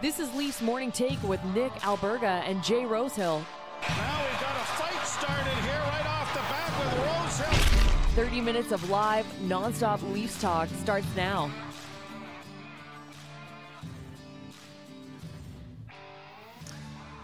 This 0.00 0.20
is 0.20 0.32
Leafs 0.32 0.62
Morning 0.62 0.92
Take 0.92 1.20
with 1.24 1.42
Nick 1.46 1.72
Alberga 1.80 2.48
and 2.48 2.62
Jay 2.62 2.84
Rosehill. 2.84 3.44
Now 3.82 4.22
we've 4.22 4.40
got 4.40 4.54
a 4.54 4.64
fight 4.78 5.04
started 5.04 5.58
here 5.64 5.80
right 5.80 6.06
off 6.06 6.32
the 6.32 6.38
bat 6.38 6.72
with 6.78 7.42
Rosehill. 7.42 8.24
30 8.24 8.40
minutes 8.40 8.70
of 8.70 8.88
live, 8.90 9.26
nonstop 9.42 10.00
Leafs 10.12 10.40
talk 10.40 10.68
starts 10.68 11.08
now. 11.16 11.50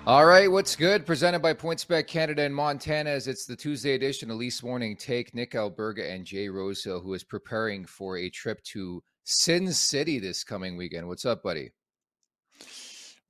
All 0.05 0.27
right, 0.27 0.51
what's 0.51 0.75
good? 0.75 1.07
Presented 1.07 1.43
by 1.43 1.55
PointsBet 1.55 2.09
Canada 2.09 2.43
and 2.43 2.53
Montana 2.53 3.11
as 3.11 3.29
it's 3.29 3.47
the 3.47 3.55
Tuesday 3.55 3.95
edition 3.95 4.33
of 4.33 4.37
Leafs 4.37 4.65
Morning 4.65 4.97
Take. 4.97 5.33
Nick 5.33 5.53
Alberga 5.53 6.13
and 6.13 6.25
Jay 6.25 6.49
Rosehill, 6.49 7.01
who 7.01 7.15
is 7.15 7.23
preparing 7.23 7.85
for 7.85 8.19
a 8.19 8.29
trip 8.31 8.61
to 8.65 9.01
Sin 9.23 9.73
City 9.73 10.19
this 10.19 10.43
coming 10.43 10.77
weekend. 10.77 11.07
What's 11.07 11.25
up, 11.25 11.45
buddy? 11.45 11.71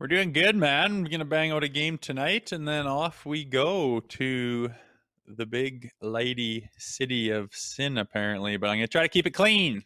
We're 0.04 0.08
doing 0.08 0.34
good, 0.34 0.54
man. 0.54 1.02
We're 1.02 1.08
gonna 1.08 1.24
bang 1.24 1.50
out 1.50 1.64
a 1.64 1.68
game 1.68 1.96
tonight, 1.96 2.52
and 2.52 2.68
then 2.68 2.86
off 2.86 3.24
we 3.24 3.42
go 3.42 4.00
to 4.00 4.70
the 5.26 5.46
big 5.46 5.92
lady 6.02 6.68
city 6.76 7.30
of 7.30 7.54
sin, 7.54 7.96
apparently. 7.96 8.58
But 8.58 8.68
I'm 8.68 8.76
gonna 8.76 8.86
try 8.86 9.00
to 9.00 9.08
keep 9.08 9.26
it 9.26 9.30
clean. 9.30 9.82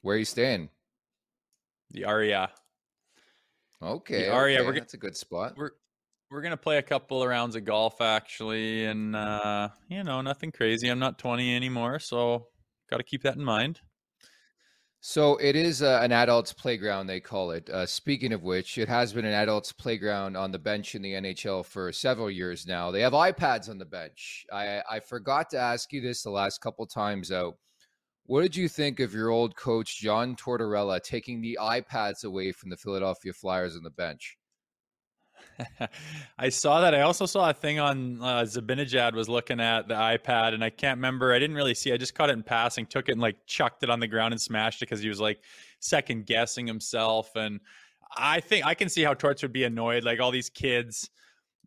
Where 0.00 0.16
are 0.16 0.18
you 0.18 0.24
staying? 0.24 0.70
The 1.90 2.06
Aria. 2.06 2.52
Okay, 3.82 4.22
The 4.22 4.32
Aria, 4.32 4.60
okay, 4.60 4.66
we're 4.66 4.74
that's 4.76 4.94
a 4.94 4.96
good 4.96 5.14
spot. 5.14 5.58
We're 5.58 5.72
we're 6.30 6.40
gonna 6.40 6.56
play 6.56 6.78
a 6.78 6.82
couple 6.82 7.22
of 7.22 7.28
rounds 7.28 7.54
of 7.54 7.66
golf 7.66 8.00
actually, 8.00 8.86
and 8.86 9.14
uh, 9.14 9.68
you 9.90 10.04
know, 10.04 10.22
nothing 10.22 10.52
crazy. 10.52 10.88
I'm 10.88 10.98
not 10.98 11.18
20 11.18 11.54
anymore, 11.54 11.98
so 11.98 12.46
got 12.88 12.96
to 12.96 13.02
keep 13.02 13.24
that 13.24 13.36
in 13.36 13.44
mind. 13.44 13.78
So 15.04 15.36
it 15.38 15.56
is 15.56 15.82
uh, 15.82 15.98
an 16.00 16.12
adults 16.12 16.52
playground, 16.52 17.08
they 17.08 17.18
call 17.18 17.50
it. 17.50 17.68
Uh, 17.68 17.84
speaking 17.86 18.32
of 18.32 18.44
which, 18.44 18.78
it 18.78 18.88
has 18.88 19.12
been 19.12 19.24
an 19.24 19.34
adults 19.34 19.72
playground 19.72 20.36
on 20.36 20.52
the 20.52 20.60
bench 20.60 20.94
in 20.94 21.02
the 21.02 21.14
NHL 21.14 21.66
for 21.66 21.90
several 21.90 22.30
years 22.30 22.68
now. 22.68 22.92
They 22.92 23.00
have 23.00 23.12
iPads 23.12 23.68
on 23.68 23.78
the 23.78 23.84
bench. 23.84 24.46
I, 24.52 24.80
I 24.88 25.00
forgot 25.00 25.50
to 25.50 25.58
ask 25.58 25.92
you 25.92 26.00
this 26.00 26.22
the 26.22 26.30
last 26.30 26.60
couple 26.60 26.86
times 26.86 27.32
out. 27.32 27.56
What 28.26 28.42
did 28.42 28.54
you 28.54 28.68
think 28.68 29.00
of 29.00 29.12
your 29.12 29.30
old 29.30 29.56
coach 29.56 29.98
John 29.98 30.36
Tortorella 30.36 31.02
taking 31.02 31.40
the 31.40 31.58
iPads 31.60 32.22
away 32.22 32.52
from 32.52 32.70
the 32.70 32.76
Philadelphia 32.76 33.32
Flyers 33.32 33.74
on 33.74 33.82
the 33.82 33.90
bench? 33.90 34.38
I 36.38 36.48
saw 36.48 36.80
that. 36.80 36.94
I 36.94 37.02
also 37.02 37.26
saw 37.26 37.50
a 37.50 37.52
thing 37.52 37.78
on 37.78 38.22
uh, 38.22 38.42
Zibanejad 38.42 39.14
was 39.14 39.28
looking 39.28 39.60
at 39.60 39.88
the 39.88 39.94
iPad, 39.94 40.54
and 40.54 40.64
I 40.64 40.70
can't 40.70 40.98
remember. 40.98 41.32
I 41.32 41.38
didn't 41.38 41.56
really 41.56 41.74
see. 41.74 41.92
I 41.92 41.96
just 41.96 42.14
caught 42.14 42.30
it 42.30 42.34
in 42.34 42.42
passing, 42.42 42.86
took 42.86 43.08
it 43.08 43.12
and 43.12 43.20
like 43.20 43.36
chucked 43.46 43.82
it 43.82 43.90
on 43.90 44.00
the 44.00 44.06
ground 44.06 44.32
and 44.32 44.40
smashed 44.40 44.82
it 44.82 44.88
because 44.88 45.00
he 45.00 45.08
was 45.08 45.20
like 45.20 45.40
second 45.80 46.26
guessing 46.26 46.66
himself. 46.66 47.30
And 47.36 47.60
I 48.16 48.40
think 48.40 48.66
I 48.66 48.74
can 48.74 48.88
see 48.88 49.02
how 49.02 49.14
Torts 49.14 49.42
would 49.42 49.52
be 49.52 49.64
annoyed. 49.64 50.04
Like 50.04 50.20
all 50.20 50.30
these 50.30 50.50
kids, 50.50 51.10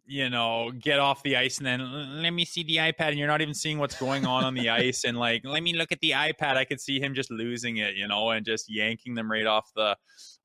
you 0.05 0.29
know, 0.29 0.71
get 0.71 0.99
off 0.99 1.23
the 1.23 1.35
ice 1.35 1.57
and 1.57 1.65
then 1.65 2.21
let 2.21 2.31
me 2.31 2.45
see 2.45 2.63
the 2.63 2.77
iPad, 2.77 3.09
and 3.09 3.17
you're 3.17 3.27
not 3.27 3.41
even 3.41 3.53
seeing 3.53 3.79
what's 3.79 3.99
going 3.99 4.25
on 4.25 4.43
on 4.43 4.53
the 4.53 4.69
ice. 4.83 5.03
And 5.03 5.17
like, 5.17 5.41
let 5.43 5.63
me 5.63 5.73
look 5.73 5.91
at 5.91 5.99
the 5.99 6.11
iPad. 6.11 6.57
I 6.57 6.65
could 6.65 6.79
see 6.79 6.99
him 6.99 7.13
just 7.13 7.31
losing 7.31 7.77
it, 7.77 7.95
you 7.95 8.07
know, 8.07 8.29
and 8.31 8.45
just 8.45 8.69
yanking 8.69 9.15
them 9.15 9.31
right 9.31 9.45
off 9.45 9.71
the 9.75 9.97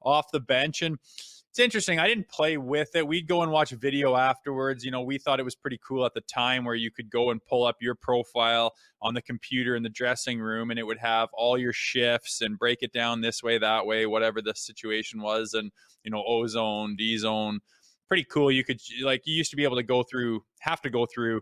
off 0.02 0.30
the 0.33 0.41
bench 0.41 0.83
and 0.83 0.98
it's 1.50 1.58
interesting. 1.58 1.98
I 1.98 2.06
didn't 2.06 2.28
play 2.28 2.58
with 2.58 2.94
it. 2.94 3.04
We'd 3.04 3.26
go 3.26 3.42
and 3.42 3.50
watch 3.50 3.70
video 3.70 4.14
afterwards. 4.14 4.84
You 4.84 4.92
know, 4.92 5.02
we 5.02 5.18
thought 5.18 5.40
it 5.40 5.44
was 5.44 5.56
pretty 5.56 5.80
cool 5.84 6.06
at 6.06 6.14
the 6.14 6.20
time 6.20 6.64
where 6.64 6.76
you 6.76 6.92
could 6.92 7.10
go 7.10 7.30
and 7.30 7.44
pull 7.44 7.64
up 7.64 7.76
your 7.80 7.96
profile 7.96 8.72
on 9.02 9.14
the 9.14 9.22
computer 9.22 9.74
in 9.74 9.82
the 9.82 9.88
dressing 9.88 10.38
room 10.38 10.70
and 10.70 10.78
it 10.78 10.84
would 10.84 10.98
have 10.98 11.28
all 11.32 11.58
your 11.58 11.72
shifts 11.72 12.40
and 12.40 12.56
break 12.56 12.78
it 12.82 12.92
down 12.92 13.20
this 13.20 13.42
way, 13.42 13.58
that 13.58 13.84
way, 13.84 14.06
whatever 14.06 14.40
the 14.40 14.54
situation 14.54 15.22
was. 15.22 15.52
And, 15.52 15.72
you 16.04 16.12
know, 16.12 16.22
ozone, 16.24 16.94
D 16.94 17.18
zone, 17.18 17.58
pretty 18.06 18.26
cool. 18.30 18.52
You 18.52 18.62
could, 18.62 18.80
like, 19.02 19.22
you 19.24 19.34
used 19.34 19.50
to 19.50 19.56
be 19.56 19.64
able 19.64 19.77
to 19.77 19.83
go 19.83 20.05
through, 20.05 20.44
have 20.60 20.80
to 20.83 20.90
go 20.90 21.05
through 21.12 21.40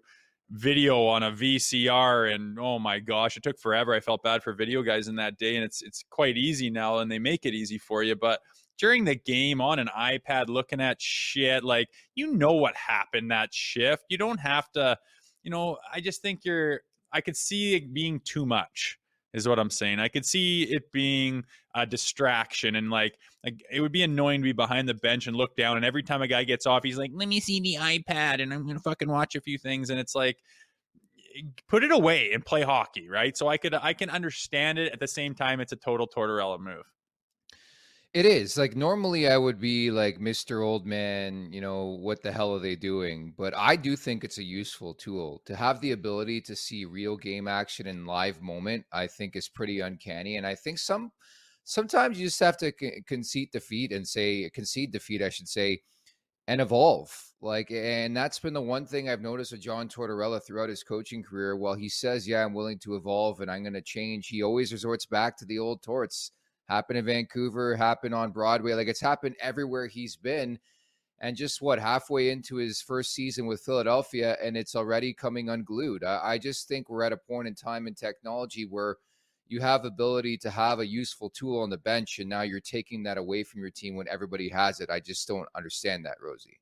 video 0.53 1.05
on 1.05 1.23
a 1.23 1.31
VCR 1.31 2.35
and 2.35 2.59
oh 2.59 2.79
my 2.79 2.99
gosh, 2.99 3.37
it 3.37 3.43
took 3.43 3.59
forever. 3.59 3.93
I 3.93 4.01
felt 4.01 4.23
bad 4.23 4.43
for 4.43 4.55
video 4.55 4.81
guys 4.81 5.07
in 5.07 5.17
that 5.17 5.37
day 5.37 5.57
and 5.57 5.65
it's 5.65 5.83
it's 5.83 6.03
quite 6.09 6.39
easy 6.39 6.71
now 6.71 7.01
and 7.01 7.13
they 7.13 7.19
make 7.19 7.45
it 7.45 7.53
easy 7.53 7.77
for 7.77 8.03
you, 8.03 8.17
but 8.17 8.41
during 8.79 9.05
the 9.05 9.15
game 9.15 9.61
on 9.61 9.79
an 9.79 9.89
iPad 9.97 10.49
looking 10.49 10.81
at 10.81 11.01
shit 11.01 11.65
like 11.65 11.89
you 12.15 12.33
know 12.33 12.53
what 12.53 12.77
happened 12.77 13.31
that 13.31 13.53
shift. 13.53 14.05
You 14.09 14.19
don't 14.19 14.41
have 14.41 14.71
to, 14.73 14.97
you 15.43 15.51
know, 15.51 15.79
I 15.93 16.01
just 16.01 16.23
think 16.23 16.41
you're 16.45 16.81
I 17.13 17.21
could 17.21 17.37
see 17.37 17.75
it 17.75 17.93
being 17.93 18.21
too 18.21 18.47
much 18.47 18.99
is 19.35 19.49
what 19.49 19.59
I'm 19.59 19.71
saying. 19.71 20.01
I 20.01 20.09
could 20.09 20.25
see 20.25 20.65
it 20.65 20.91
being 20.93 21.45
a 21.75 21.85
distraction 21.85 22.77
and 22.77 22.91
like 22.91 23.19
like 23.45 23.63
it 23.71 23.81
would 23.81 23.93
be 23.93 24.03
annoying 24.03 24.41
to 24.41 24.45
be 24.45 24.53
behind 24.53 24.89
the 24.89 24.95
bench 24.95 25.27
and 25.27 25.37
look 25.37 25.57
down 25.57 25.77
and 25.77 25.85
every 25.85 26.03
time 26.03 26.23
a 26.23 26.29
guy 26.29 26.45
gets 26.45 26.67
off 26.67 26.83
he's 26.83 26.99
like, 26.99 27.11
"Let 27.15 27.29
me 27.29 27.41
see 27.41 27.61
the 27.61 27.77
iPad 27.81 28.43
and 28.43 28.53
I'm 28.53 28.65
going 28.65 28.77
to 28.77 28.83
fucking 28.83 29.09
watch 29.09 29.35
a 29.35 29.41
few 29.41 29.59
things." 29.59 29.91
And 29.91 30.01
it's 30.01 30.15
like 30.15 30.39
eh, 31.37 31.43
put 31.69 31.85
it 31.85 31.93
away 31.93 32.33
and 32.33 32.45
play 32.45 32.63
hockey, 32.63 33.09
right? 33.09 33.37
So 33.37 33.49
I 33.49 33.57
could 33.57 33.75
I 33.75 33.93
can 33.93 34.11
understand 34.11 34.79
it 34.79 34.93
at 34.93 35.01
the 35.01 35.09
same 35.09 35.35
time 35.35 35.61
it's 35.61 35.73
a 35.73 35.77
total 35.77 36.07
Tortorella 36.09 36.59
move. 36.59 36.85
It 38.15 38.25
is 38.25 38.57
like 38.57 38.75
normally 38.75 39.29
I 39.29 39.37
would 39.37 39.61
be 39.61 39.91
like 39.91 40.19
Mr. 40.19 40.65
Old 40.65 40.87
Man, 40.87 41.53
you 41.53 41.61
know, 41.61 41.85
what 42.01 42.23
the 42.23 42.33
hell 42.33 42.55
are 42.55 42.59
they 42.59 42.75
doing? 42.75 43.35
But 43.37 43.55
I 43.57 43.77
do 43.77 43.97
think 43.97 44.25
it's 44.25 44.39
a 44.39 44.43
useful 44.43 44.95
tool 44.95 45.43
to 45.45 45.55
have 45.55 45.81
the 45.81 45.93
ability 45.93 46.41
to 46.43 46.57
see 46.57 46.85
real 46.87 47.17
game 47.17 47.47
action 47.47 47.87
in 47.87 48.07
live 48.07 48.41
moment. 48.41 48.87
I 48.93 49.07
think 49.09 49.37
is 49.37 49.49
pretty 49.49 49.81
uncanny, 49.81 50.37
and 50.37 50.47
I 50.47 50.55
think 50.55 50.79
some 50.79 51.13
sometimes 51.65 52.19
you 52.19 52.27
just 52.27 52.41
have 52.41 52.57
to 52.59 52.73
concede 53.07 53.51
defeat 53.53 53.93
and 53.93 54.09
say 54.09 54.49
concede 54.55 54.91
defeat, 54.93 55.23
I 55.23 55.29
should 55.29 55.49
say, 55.49 55.83
and 56.49 56.61
evolve. 56.61 57.11
Like, 57.43 57.71
and 57.71 58.17
that's 58.17 58.39
been 58.41 58.55
the 58.55 58.63
one 58.63 58.87
thing 58.87 59.09
I've 59.09 59.21
noticed 59.23 59.53
with 59.53 59.61
John 59.63 59.89
Tortorella 59.89 60.45
throughout 60.45 60.71
his 60.71 60.83
coaching 60.83 61.23
career. 61.23 61.57
While 61.57 61.75
he 61.75 61.89
says, 61.89 62.29
"Yeah, 62.29 62.45
I'm 62.45 62.55
willing 62.55 62.79
to 62.81 62.97
evolve 62.97 63.41
and 63.41 63.51
I'm 63.51 63.63
going 63.63 63.75
to 63.75 63.83
change," 63.83 64.29
he 64.29 64.43
always 64.43 64.73
resorts 64.73 65.07
back 65.07 65.37
to 65.39 65.45
the 65.47 65.59
old 65.59 65.83
torts 65.83 66.33
happened 66.69 66.99
in 66.99 67.05
Vancouver, 67.05 67.75
happened 67.75 68.15
on 68.15 68.31
Broadway. 68.31 68.75
Like 68.75 68.89
it's 68.89 69.01
happened 69.01 69.37
everywhere 69.41 69.87
he's 69.87 70.17
been. 70.17 70.59
And 71.21 71.37
just 71.37 71.61
what 71.61 71.81
halfway 71.81 72.31
into 72.31 72.57
his 72.57 72.81
first 72.81 73.13
season 73.13 73.47
with 73.47 73.61
Philadelphia, 73.63 74.37
and 74.41 74.57
it's 74.57 74.77
already 74.77 75.13
coming 75.13 75.49
unglued. 75.49 76.05
I, 76.05 76.21
I 76.23 76.39
just 76.39 76.69
think 76.69 76.89
we're 76.89 77.03
at 77.03 77.13
a 77.13 77.17
point 77.17 77.49
in 77.49 77.57
time 77.57 77.89
in 77.89 77.95
technology 77.95 78.67
where 78.67 78.99
you 79.49 79.61
have 79.61 79.85
ability 79.85 80.37
to 80.39 80.51
have 80.51 80.79
a 80.79 80.87
useful 80.87 81.31
tool 81.31 81.61
on 81.61 81.71
the 81.71 81.79
bench, 81.79 82.21
and 82.21 82.29
now 82.29 82.43
you're 82.43 82.61
taking 82.61 83.03
that 83.03 83.19
away 83.19 83.43
from 83.43 83.63
your 83.63 83.71
team 83.71 83.97
when 83.97 84.07
everybody 84.07 84.49
has 84.51 84.79
it. 84.79 84.91
I 84.91 85.01
just 85.01 85.27
don't 85.27 85.49
understand 85.57 86.05
that, 86.05 86.19
Rosie. 86.23 86.61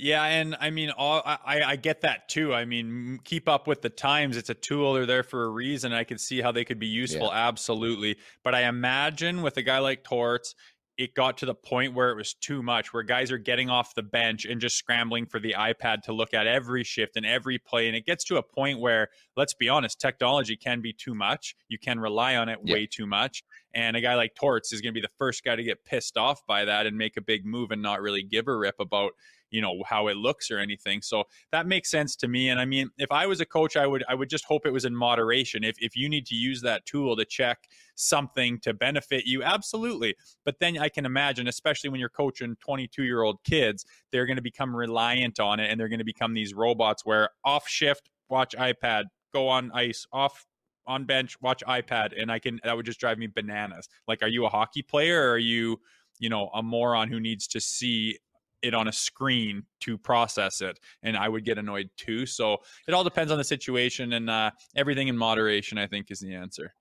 Yeah, 0.00 0.22
and 0.24 0.56
I 0.60 0.70
mean, 0.70 0.90
all 0.90 1.22
I, 1.24 1.62
I 1.62 1.76
get 1.76 2.02
that 2.02 2.28
too. 2.28 2.54
I 2.54 2.64
mean, 2.64 3.18
keep 3.24 3.48
up 3.48 3.66
with 3.66 3.82
the 3.82 3.90
times. 3.90 4.36
It's 4.36 4.48
a 4.48 4.54
tool; 4.54 4.92
they're 4.94 5.06
there 5.06 5.22
for 5.24 5.44
a 5.44 5.48
reason. 5.48 5.92
I 5.92 6.04
could 6.04 6.20
see 6.20 6.40
how 6.40 6.52
they 6.52 6.64
could 6.64 6.78
be 6.78 6.86
useful, 6.86 7.32
absolutely. 7.32 8.16
But 8.44 8.54
I 8.54 8.68
imagine 8.68 9.42
with 9.42 9.56
a 9.56 9.62
guy 9.62 9.78
like 9.80 10.04
Torts, 10.04 10.54
it 10.96 11.14
got 11.14 11.38
to 11.38 11.46
the 11.46 11.54
point 11.54 11.94
where 11.94 12.10
it 12.10 12.16
was 12.16 12.34
too 12.34 12.62
much, 12.62 12.92
where 12.92 13.02
guys 13.02 13.32
are 13.32 13.38
getting 13.38 13.70
off 13.70 13.94
the 13.94 14.02
bench 14.02 14.44
and 14.44 14.60
just 14.60 14.76
scrambling 14.76 15.26
for 15.26 15.40
the 15.40 15.54
iPad 15.58 16.02
to 16.02 16.12
look 16.12 16.32
at 16.32 16.46
every 16.46 16.84
shift 16.84 17.16
and 17.16 17.26
every 17.26 17.58
play, 17.58 17.88
and 17.88 17.96
it 17.96 18.06
gets 18.06 18.24
to 18.24 18.36
a 18.36 18.42
point 18.42 18.78
where, 18.78 19.08
let's 19.36 19.54
be 19.54 19.68
honest, 19.68 20.00
technology 20.00 20.56
can 20.56 20.80
be 20.80 20.92
too 20.92 21.14
much. 21.14 21.56
You 21.68 21.78
can 21.78 21.98
rely 21.98 22.36
on 22.36 22.48
it 22.48 22.60
Yeah. 22.62 22.74
way 22.74 22.86
too 22.86 23.06
much, 23.06 23.42
and 23.74 23.96
a 23.96 24.00
guy 24.00 24.14
like 24.14 24.36
Torts 24.36 24.72
is 24.72 24.80
going 24.80 24.92
to 24.94 25.00
be 25.00 25.04
the 25.04 25.12
first 25.18 25.42
guy 25.42 25.56
to 25.56 25.62
get 25.64 25.84
pissed 25.84 26.16
off 26.16 26.46
by 26.46 26.64
that 26.64 26.86
and 26.86 26.96
make 26.96 27.16
a 27.16 27.20
big 27.20 27.44
move 27.44 27.72
and 27.72 27.82
not 27.82 28.00
really 28.00 28.22
give 28.22 28.46
a 28.46 28.56
rip 28.56 28.78
about 28.80 29.12
you 29.50 29.60
know 29.60 29.82
how 29.86 30.08
it 30.08 30.16
looks 30.16 30.50
or 30.50 30.58
anything. 30.58 31.02
So 31.02 31.24
that 31.52 31.66
makes 31.66 31.90
sense 31.90 32.16
to 32.16 32.28
me 32.28 32.48
and 32.50 32.60
i 32.60 32.64
mean 32.64 32.90
if 32.98 33.10
i 33.10 33.26
was 33.26 33.40
a 33.40 33.46
coach 33.46 33.76
i 33.76 33.86
would 33.86 34.04
i 34.08 34.14
would 34.14 34.28
just 34.28 34.44
hope 34.44 34.66
it 34.66 34.72
was 34.72 34.84
in 34.84 34.94
moderation. 34.94 35.64
If 35.64 35.76
if 35.80 35.96
you 35.96 36.08
need 36.08 36.26
to 36.26 36.34
use 36.34 36.60
that 36.62 36.84
tool 36.86 37.16
to 37.16 37.24
check 37.24 37.58
something 37.94 38.58
to 38.60 38.74
benefit 38.74 39.24
you 39.26 39.42
absolutely. 39.42 40.14
But 40.44 40.58
then 40.60 40.78
i 40.78 40.88
can 40.88 41.06
imagine 41.06 41.48
especially 41.48 41.90
when 41.90 42.00
you're 42.00 42.08
coaching 42.08 42.56
22 42.60 43.04
year 43.04 43.22
old 43.22 43.42
kids 43.44 43.84
they're 44.12 44.26
going 44.26 44.36
to 44.36 44.42
become 44.42 44.74
reliant 44.74 45.40
on 45.40 45.60
it 45.60 45.70
and 45.70 45.78
they're 45.78 45.88
going 45.88 45.98
to 45.98 46.04
become 46.04 46.34
these 46.34 46.54
robots 46.54 47.04
where 47.04 47.30
off 47.44 47.68
shift 47.68 48.10
watch 48.28 48.54
ipad 48.58 49.04
go 49.32 49.48
on 49.48 49.70
ice 49.72 50.06
off 50.12 50.46
on 50.86 51.04
bench 51.04 51.40
watch 51.40 51.62
ipad 51.68 52.20
and 52.20 52.32
i 52.32 52.38
can 52.38 52.60
that 52.64 52.76
would 52.76 52.86
just 52.86 53.00
drive 53.00 53.18
me 53.18 53.26
bananas. 53.26 53.88
Like 54.06 54.22
are 54.22 54.28
you 54.28 54.46
a 54.46 54.48
hockey 54.48 54.82
player 54.82 55.28
or 55.28 55.32
are 55.32 55.38
you 55.38 55.80
you 56.18 56.28
know 56.28 56.48
a 56.54 56.62
moron 56.62 57.08
who 57.08 57.20
needs 57.20 57.46
to 57.48 57.60
see 57.60 58.18
it 58.62 58.74
on 58.74 58.88
a 58.88 58.92
screen 58.92 59.62
to 59.80 59.96
process 59.96 60.60
it 60.60 60.78
and 61.02 61.16
i 61.16 61.28
would 61.28 61.44
get 61.44 61.58
annoyed 61.58 61.88
too 61.96 62.26
so 62.26 62.58
it 62.86 62.94
all 62.94 63.04
depends 63.04 63.32
on 63.32 63.38
the 63.38 63.44
situation 63.44 64.14
and 64.14 64.28
uh, 64.28 64.50
everything 64.76 65.08
in 65.08 65.16
moderation 65.16 65.78
i 65.78 65.86
think 65.86 66.10
is 66.10 66.20
the 66.20 66.34
answer 66.34 66.72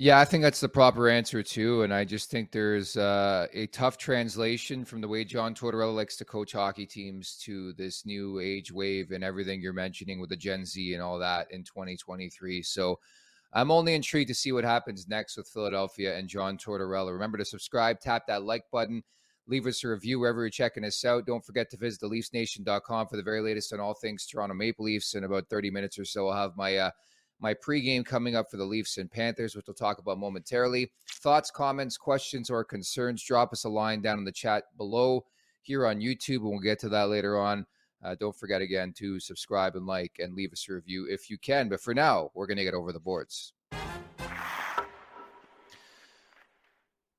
Yeah, 0.00 0.20
I 0.20 0.24
think 0.24 0.44
that's 0.44 0.60
the 0.60 0.68
proper 0.68 1.08
answer 1.08 1.42
too, 1.42 1.82
and 1.82 1.92
I 1.92 2.04
just 2.04 2.30
think 2.30 2.52
there's 2.52 2.96
uh, 2.96 3.48
a 3.52 3.66
tough 3.66 3.98
translation 3.98 4.84
from 4.84 5.00
the 5.00 5.08
way 5.08 5.24
John 5.24 5.56
Tortorella 5.56 5.92
likes 5.92 6.16
to 6.18 6.24
coach 6.24 6.52
hockey 6.52 6.86
teams 6.86 7.36
to 7.42 7.72
this 7.72 8.06
new 8.06 8.38
age 8.38 8.70
wave 8.70 9.10
and 9.10 9.24
everything 9.24 9.60
you're 9.60 9.72
mentioning 9.72 10.20
with 10.20 10.30
the 10.30 10.36
Gen 10.36 10.64
Z 10.64 10.94
and 10.94 11.02
all 11.02 11.18
that 11.18 11.50
in 11.50 11.64
2023. 11.64 12.62
So 12.62 13.00
I'm 13.52 13.72
only 13.72 13.94
intrigued 13.94 14.28
to 14.28 14.34
see 14.34 14.52
what 14.52 14.62
happens 14.62 15.08
next 15.08 15.36
with 15.36 15.48
Philadelphia 15.48 16.16
and 16.16 16.28
John 16.28 16.58
Tortorella. 16.58 17.12
Remember 17.12 17.38
to 17.38 17.44
subscribe, 17.44 17.98
tap 17.98 18.28
that 18.28 18.44
like 18.44 18.70
button, 18.70 19.02
leave 19.48 19.66
us 19.66 19.82
a 19.82 19.88
review 19.88 20.20
wherever 20.20 20.42
you're 20.42 20.50
checking 20.50 20.84
us 20.84 21.04
out. 21.04 21.26
Don't 21.26 21.44
forget 21.44 21.70
to 21.70 21.76
visit 21.76 22.02
theleafsnation.com 22.02 23.08
for 23.08 23.16
the 23.16 23.22
very 23.22 23.40
latest 23.40 23.72
on 23.72 23.80
all 23.80 23.94
things 23.94 24.26
Toronto 24.26 24.54
Maple 24.54 24.84
Leafs. 24.84 25.14
In 25.14 25.24
about 25.24 25.48
30 25.48 25.70
minutes 25.70 25.98
or 25.98 26.04
so, 26.04 26.28
I'll 26.28 26.40
have 26.40 26.56
my 26.56 26.76
uh, 26.76 26.90
my 27.40 27.54
pregame 27.54 28.04
coming 28.04 28.36
up 28.36 28.50
for 28.50 28.56
the 28.56 28.64
Leafs 28.64 28.98
and 28.98 29.10
Panthers, 29.10 29.54
which 29.54 29.66
we'll 29.66 29.74
talk 29.74 29.98
about 29.98 30.18
momentarily. 30.18 30.90
Thoughts, 31.22 31.50
comments, 31.50 31.96
questions, 31.96 32.50
or 32.50 32.64
concerns, 32.64 33.22
drop 33.22 33.52
us 33.52 33.64
a 33.64 33.68
line 33.68 34.00
down 34.00 34.18
in 34.18 34.24
the 34.24 34.32
chat 34.32 34.64
below 34.76 35.24
here 35.62 35.86
on 35.86 36.00
YouTube, 36.00 36.38
and 36.38 36.50
we'll 36.50 36.58
get 36.58 36.80
to 36.80 36.88
that 36.88 37.08
later 37.08 37.38
on. 37.38 37.64
Uh, 38.04 38.14
don't 38.18 38.36
forget 38.36 38.60
again 38.60 38.92
to 38.96 39.18
subscribe 39.18 39.76
and 39.76 39.86
like 39.86 40.16
and 40.18 40.34
leave 40.34 40.52
us 40.52 40.66
a 40.68 40.72
review 40.72 41.06
if 41.10 41.30
you 41.30 41.38
can. 41.38 41.68
But 41.68 41.80
for 41.80 41.94
now, 41.94 42.30
we're 42.34 42.46
going 42.46 42.58
to 42.58 42.64
get 42.64 42.74
over 42.74 42.92
the 42.92 43.00
boards. 43.00 43.52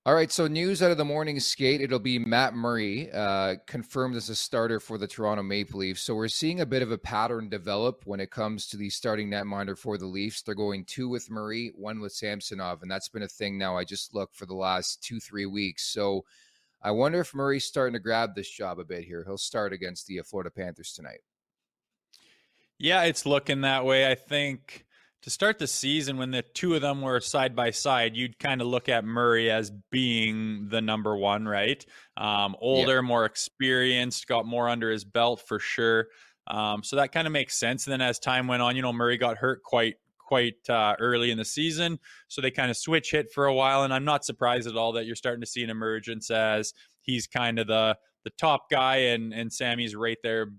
All 0.10 0.16
right, 0.16 0.32
so 0.32 0.48
news 0.48 0.82
out 0.82 0.90
of 0.90 0.98
the 0.98 1.06
morning 1.06 1.40
skate. 1.40 1.82
It'll 1.82 2.00
be 2.00 2.18
Matt 2.18 2.56
Murray 2.56 3.12
uh, 3.12 3.58
confirmed 3.68 4.16
as 4.16 4.28
a 4.28 4.36
starter 4.36 4.80
for 4.80 4.98
the 4.98 5.06
Toronto 5.06 5.44
Maple 5.44 5.82
Leafs. 5.82 6.02
So 6.02 6.16
we're 6.16 6.30
seeing 6.30 6.62
a 6.62 6.66
bit 6.66 6.82
of 6.82 6.92
a 6.92 6.98
pattern 6.98 7.48
develop 7.48 8.02
when 8.06 8.20
it 8.20 8.32
comes 8.32 8.66
to 8.70 8.78
the 8.78 8.90
starting 8.90 9.30
netminder 9.30 9.78
for 9.78 10.00
the 10.00 10.08
Leafs. 10.08 10.42
They're 10.42 10.56
going 10.56 10.86
two 10.86 11.10
with 11.10 11.30
Murray, 11.30 11.74
one 11.76 12.00
with 12.00 12.12
Samsonov, 12.12 12.82
and 12.82 12.90
that's 12.90 13.08
been 13.08 13.22
a 13.22 13.28
thing 13.28 13.60
now. 13.60 13.78
I 13.78 13.84
just 13.84 14.16
looked 14.16 14.36
for 14.36 14.48
the 14.48 14.56
last 14.56 15.04
two, 15.04 15.20
three 15.20 15.46
weeks. 15.46 15.84
So 15.86 16.26
I 16.82 16.90
wonder 16.90 17.20
if 17.20 17.36
Murray's 17.36 17.66
starting 17.66 17.94
to 17.94 18.00
grab 18.00 18.34
this 18.34 18.50
job 18.50 18.80
a 18.80 18.86
bit 18.86 19.04
here. 19.04 19.24
He'll 19.28 19.38
start 19.38 19.74
against 19.74 20.08
the 20.08 20.22
uh, 20.22 20.24
Florida 20.24 20.50
Panthers 20.50 20.92
tonight. 20.92 21.20
Yeah, 22.80 23.04
it's 23.04 23.28
looking 23.28 23.62
that 23.62 23.86
way. 23.86 24.10
I 24.10 24.16
think 24.16 24.88
to 25.24 25.30
start 25.30 25.60
the 25.60 25.68
season 25.68 26.18
when 26.18 26.32
the 26.32 26.42
two 26.42 26.76
of 26.76 26.82
them 26.82 27.02
were 27.02 27.20
side 27.20 27.56
by 27.56 27.72
side, 27.72 28.16
you'd 28.16 28.40
kind 28.40 28.62
of 28.62 28.68
look 28.68 28.88
at 28.88 29.04
Murray 29.04 29.52
as 29.52 29.72
being 29.92 30.68
the 30.70 30.82
number 30.82 31.16
one, 31.16 31.46
right? 31.46 31.86
Um, 32.16 32.56
older, 32.62 32.96
yeah. 32.96 33.02
more 33.02 33.26
experienced, 33.26 34.28
got 34.28 34.46
more 34.46 34.70
under 34.70 34.90
his 34.90 35.04
belt 35.04 35.42
for 35.46 35.60
sure. 35.60 36.08
Um, 36.48 36.84
so 36.84 36.96
that 36.96 37.12
kind 37.12 37.28
of 37.28 37.34
makes 37.34 37.60
sense. 37.60 37.86
And 37.86 37.92
then 37.92 38.02
as 38.02 38.18
time 38.18 38.48
went 38.48 38.62
on, 38.62 38.76
you 38.76 38.82
know, 38.82 38.94
Murray 38.94 39.18
got 39.18 39.38
hurt 39.38 39.62
quite 39.64 39.96
quite 40.18 40.70
uh, 40.70 40.96
early 41.00 41.32
in 41.32 41.40
the 41.40 41.46
season. 41.46 41.98
So 42.28 42.40
they 42.40 42.52
kind 42.52 42.70
of 42.70 42.78
switch 42.78 43.12
hit 43.12 43.32
for 43.34 43.48
a 43.48 43.54
while. 43.54 43.84
And 43.84 43.92
I'm 43.92 44.06
not 44.06 44.24
surprised 44.24 44.68
at 44.68 44.78
all 44.78 44.94
that 44.94 45.08
you're 45.08 45.16
starting 45.16 45.42
to 45.42 45.48
see 45.48 45.64
an 45.64 45.72
emergence 45.72 46.30
as 46.30 46.74
he's 47.02 47.28
kind 47.28 47.60
of 47.60 47.68
the 47.68 47.98
the 48.26 48.30
top 48.32 48.70
guy 48.70 48.98
and 48.98 49.34
and 49.34 49.52
Sammy's 49.52 49.96
right 49.96 50.18
there 50.24 50.52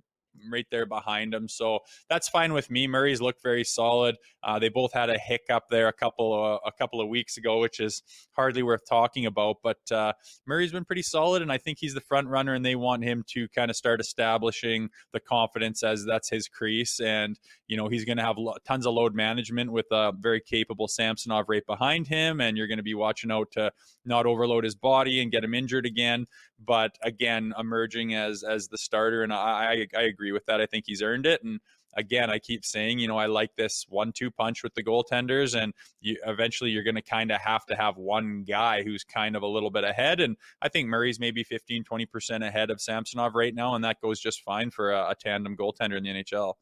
right 0.51 0.67
there 0.71 0.87
behind 0.87 1.35
him. 1.35 1.49
So 1.49 1.81
that's 2.09 2.29
fine 2.29 2.53
with 2.53 2.71
me. 2.71 2.87
Murray's 2.87 3.21
looked 3.21 3.43
very 3.43 3.65
solid. 3.65 4.17
Uh, 4.43 4.59
they 4.59 4.69
both 4.69 4.93
had 4.93 5.11
a 5.11 5.19
hiccup 5.19 5.65
there 5.71 5.89
a 5.89 5.93
couple 5.93 6.33
of, 6.33 6.61
a 6.65 6.73
couple 6.73 7.01
of 7.01 7.09
weeks 7.09 7.37
ago, 7.37 7.61
which 7.61 7.81
is 7.81 8.03
hardly 8.33 8.63
worth 8.63 8.83
talking 8.89 9.27
about. 9.27 9.57
But 9.63 9.81
uh, 9.93 10.13
Murray's 10.47 10.73
been 10.73 10.85
pretty 10.85 11.03
solid, 11.03 11.43
and 11.43 11.53
I 11.53 11.59
think 11.59 11.79
he's 11.79 11.95
the 11.95 12.01
front 12.01 12.29
runner, 12.29 12.55
and 12.55 12.65
they 12.65 12.77
want 12.77 13.05
him 13.05 13.25
to 13.29 13.49
kind 13.49 13.71
of 13.71 13.77
start 13.77 14.01
establishing 14.01 14.89
the 15.13 15.21
confidence 15.21 15.83
as 15.83 16.05
that's 16.05 16.31
his 16.31 16.49
crease, 16.49 17.01
and 17.01 17.39
you 17.67 17.77
know 17.77 17.89
he's 17.89 18.05
going 18.05 18.19
to 18.19 18.25
have 18.25 18.39
lo- 18.39 18.57
tons 18.65 18.87
of 18.87 18.95
load 18.95 19.15
management 19.15 19.73
with 19.73 19.87
a 19.91 20.13
very 20.19 20.41
capable 20.41 20.89
Samsonov 20.89 21.47
right 21.49 21.67
behind 21.67 22.07
him, 22.07 22.41
and 22.41 22.57
you're 22.57 22.69
going 22.69 22.79
to 22.79 22.83
be 22.83 22.95
watching 22.95 23.31
out 23.31 23.51
to 23.53 23.73
not 24.05 24.27
overload 24.27 24.65
his 24.65 24.75
body 24.75 25.21
and 25.21 25.31
get 25.31 25.45
him 25.45 25.55
injured 25.55 25.87
again. 25.87 26.27
But 26.63 26.97
again, 27.03 27.53
emerging 27.59 28.15
as 28.15 28.43
as 28.43 28.69
the 28.69 28.79
starter, 28.79 29.23
and 29.23 29.33
I 29.33 29.87
I, 29.95 29.99
I 29.99 30.03
agree 30.03 30.20
with 30.21 30.45
that. 30.47 30.61
I 30.61 30.67
think 30.67 30.85
he's 30.87 31.03
earned 31.03 31.27
it, 31.27 31.43
and 31.43 31.61
again, 31.95 32.31
I 32.31 32.39
keep 32.39 32.65
saying, 32.65 32.99
you 32.99 33.09
know, 33.09 33.19
I 33.19 33.27
like 33.27 33.55
this 33.57 33.87
one-two 33.89 34.31
punch 34.31 34.63
with 34.63 34.75
the 34.75 34.83
goaltenders, 34.83 35.61
and 35.61 35.73
you, 36.01 36.17
eventually 36.27 36.71
you're 36.71 36.83
going 36.83 36.95
to 36.95 37.03
kind 37.03 37.31
of 37.31 37.41
have 37.41 37.67
to 37.67 37.77
have 37.77 37.97
one 37.97 38.45
guy 38.47 38.83
who's 38.83 39.05
kind 39.05 39.37
of 39.37 39.43
a 39.43 39.47
little 39.47 39.71
bit 39.71 39.85
ahead. 39.85 40.21
And 40.21 40.37
I 40.63 40.69
think 40.69 40.89
Murray's 40.89 41.21
maybe 41.21 41.43
15, 41.43 41.85
20 41.85 42.07
percent 42.07 42.45
ahead 42.45 42.71
of 42.71 42.81
Samsonov 42.81 43.35
right 43.35 43.55
now, 43.55 43.75
and 43.75 43.85
that 43.85 44.01
goes 44.01 44.21
just 44.21 44.43
fine 44.43 44.71
for 44.71 44.93
a, 44.93 45.11
a 45.11 45.15
tandem 45.15 45.57
goaltender 45.57 45.97
in 45.97 46.05
the 46.05 46.11
NHL. 46.11 46.55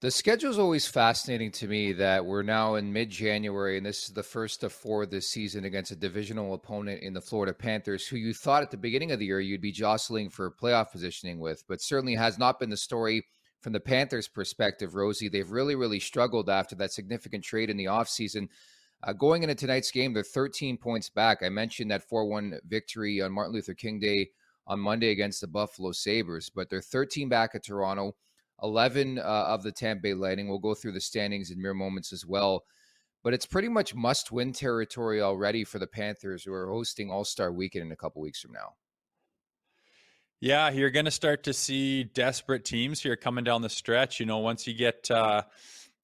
The 0.00 0.10
schedule 0.10 0.50
is 0.50 0.58
always 0.58 0.86
fascinating 0.86 1.50
to 1.52 1.68
me 1.68 1.92
that 1.92 2.24
we're 2.24 2.42
now 2.42 2.76
in 2.76 2.90
mid 2.90 3.10
January 3.10 3.76
and 3.76 3.84
this 3.84 4.04
is 4.04 4.14
the 4.14 4.22
first 4.22 4.64
of 4.64 4.72
four 4.72 5.04
this 5.04 5.28
season 5.28 5.66
against 5.66 5.90
a 5.90 5.96
divisional 5.96 6.54
opponent 6.54 7.02
in 7.02 7.12
the 7.12 7.20
Florida 7.20 7.52
Panthers, 7.52 8.06
who 8.06 8.16
you 8.16 8.32
thought 8.32 8.62
at 8.62 8.70
the 8.70 8.78
beginning 8.78 9.12
of 9.12 9.18
the 9.18 9.26
year 9.26 9.40
you'd 9.40 9.60
be 9.60 9.70
jostling 9.70 10.30
for 10.30 10.50
playoff 10.50 10.90
positioning 10.90 11.38
with, 11.38 11.64
but 11.68 11.82
certainly 11.82 12.14
has 12.14 12.38
not 12.38 12.58
been 12.58 12.70
the 12.70 12.78
story 12.78 13.26
from 13.60 13.74
the 13.74 13.80
Panthers' 13.80 14.26
perspective, 14.26 14.94
Rosie. 14.94 15.28
They've 15.28 15.50
really, 15.50 15.74
really 15.74 16.00
struggled 16.00 16.48
after 16.48 16.74
that 16.76 16.94
significant 16.94 17.44
trade 17.44 17.68
in 17.68 17.76
the 17.76 17.84
offseason. 17.84 18.48
Uh, 19.02 19.12
going 19.12 19.42
into 19.42 19.54
tonight's 19.54 19.90
game, 19.90 20.14
they're 20.14 20.22
13 20.22 20.78
points 20.78 21.10
back. 21.10 21.42
I 21.42 21.50
mentioned 21.50 21.90
that 21.90 22.08
4 22.08 22.24
1 22.24 22.60
victory 22.66 23.20
on 23.20 23.32
Martin 23.32 23.52
Luther 23.52 23.74
King 23.74 24.00
Day 24.00 24.30
on 24.66 24.80
Monday 24.80 25.10
against 25.10 25.42
the 25.42 25.46
Buffalo 25.46 25.92
Sabres, 25.92 26.48
but 26.48 26.70
they're 26.70 26.80
13 26.80 27.28
back 27.28 27.50
at 27.54 27.66
Toronto. 27.66 28.14
11 28.62 29.18
uh, 29.18 29.22
of 29.22 29.62
the 29.62 29.72
Tampa 29.72 30.02
Bay 30.02 30.14
Lightning. 30.14 30.48
We'll 30.48 30.58
go 30.58 30.74
through 30.74 30.92
the 30.92 31.00
standings 31.00 31.50
in 31.50 31.60
mere 31.60 31.74
moments 31.74 32.12
as 32.12 32.26
well. 32.26 32.64
But 33.22 33.34
it's 33.34 33.46
pretty 33.46 33.68
much 33.68 33.94
must 33.94 34.32
win 34.32 34.52
territory 34.52 35.20
already 35.20 35.64
for 35.64 35.78
the 35.78 35.86
Panthers, 35.86 36.42
who 36.42 36.52
are 36.52 36.68
hosting 36.68 37.10
All 37.10 37.24
Star 37.24 37.52
Weekend 37.52 37.84
in 37.84 37.92
a 37.92 37.96
couple 37.96 38.22
weeks 38.22 38.40
from 38.40 38.52
now. 38.52 38.74
Yeah, 40.40 40.70
you're 40.70 40.90
going 40.90 41.04
to 41.04 41.10
start 41.10 41.42
to 41.42 41.52
see 41.52 42.04
desperate 42.04 42.64
teams 42.64 43.02
here 43.02 43.16
coming 43.16 43.44
down 43.44 43.60
the 43.60 43.68
stretch. 43.68 44.20
You 44.20 44.24
know, 44.24 44.38
once 44.38 44.66
you 44.66 44.72
get, 44.72 45.10
uh, 45.10 45.42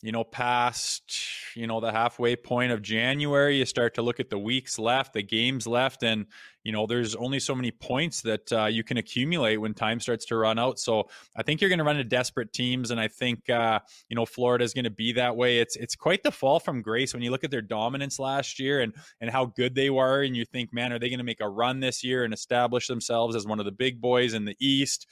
you 0.02 0.12
know, 0.12 0.24
past, 0.24 1.20
you 1.54 1.66
know, 1.66 1.80
the 1.80 1.90
halfway 1.90 2.36
point 2.36 2.70
of 2.70 2.82
January, 2.82 3.58
you 3.58 3.64
start 3.64 3.94
to 3.94 4.02
look 4.02 4.20
at 4.20 4.28
the 4.28 4.38
weeks 4.38 4.78
left, 4.78 5.14
the 5.14 5.22
games 5.22 5.66
left, 5.66 6.02
and 6.02 6.26
you 6.62 6.72
know, 6.72 6.86
there's 6.86 7.14
only 7.14 7.38
so 7.38 7.54
many 7.54 7.70
points 7.70 8.22
that 8.22 8.52
uh, 8.52 8.64
you 8.66 8.82
can 8.82 8.96
accumulate 8.96 9.56
when 9.56 9.72
time 9.72 10.00
starts 10.00 10.26
to 10.26 10.36
run 10.36 10.58
out. 10.58 10.80
So 10.80 11.08
I 11.36 11.44
think 11.44 11.60
you're 11.60 11.70
going 11.70 11.78
to 11.78 11.84
run 11.84 11.96
into 11.96 12.08
desperate 12.08 12.52
teams, 12.52 12.90
and 12.90 13.00
I 13.00 13.08
think 13.08 13.48
uh, 13.48 13.78
you 14.08 14.16
know 14.16 14.26
Florida 14.26 14.64
is 14.64 14.74
going 14.74 14.84
to 14.84 14.90
be 14.90 15.12
that 15.12 15.36
way. 15.36 15.60
It's 15.60 15.76
it's 15.76 15.94
quite 15.94 16.24
the 16.24 16.32
fall 16.32 16.60
from 16.60 16.82
grace 16.82 17.14
when 17.14 17.22
you 17.22 17.30
look 17.30 17.44
at 17.44 17.50
their 17.50 17.62
dominance 17.62 18.18
last 18.18 18.58
year 18.58 18.80
and 18.80 18.92
and 19.20 19.30
how 19.30 19.46
good 19.46 19.74
they 19.74 19.90
were, 19.90 20.22
and 20.22 20.36
you 20.36 20.44
think, 20.44 20.74
man, 20.74 20.92
are 20.92 20.98
they 20.98 21.08
going 21.08 21.18
to 21.18 21.24
make 21.24 21.40
a 21.40 21.48
run 21.48 21.80
this 21.80 22.04
year 22.04 22.24
and 22.24 22.34
establish 22.34 22.88
themselves 22.88 23.36
as 23.36 23.46
one 23.46 23.60
of 23.60 23.64
the 23.64 23.72
big 23.72 24.00
boys 24.00 24.34
in 24.34 24.44
the 24.44 24.56
East? 24.60 25.06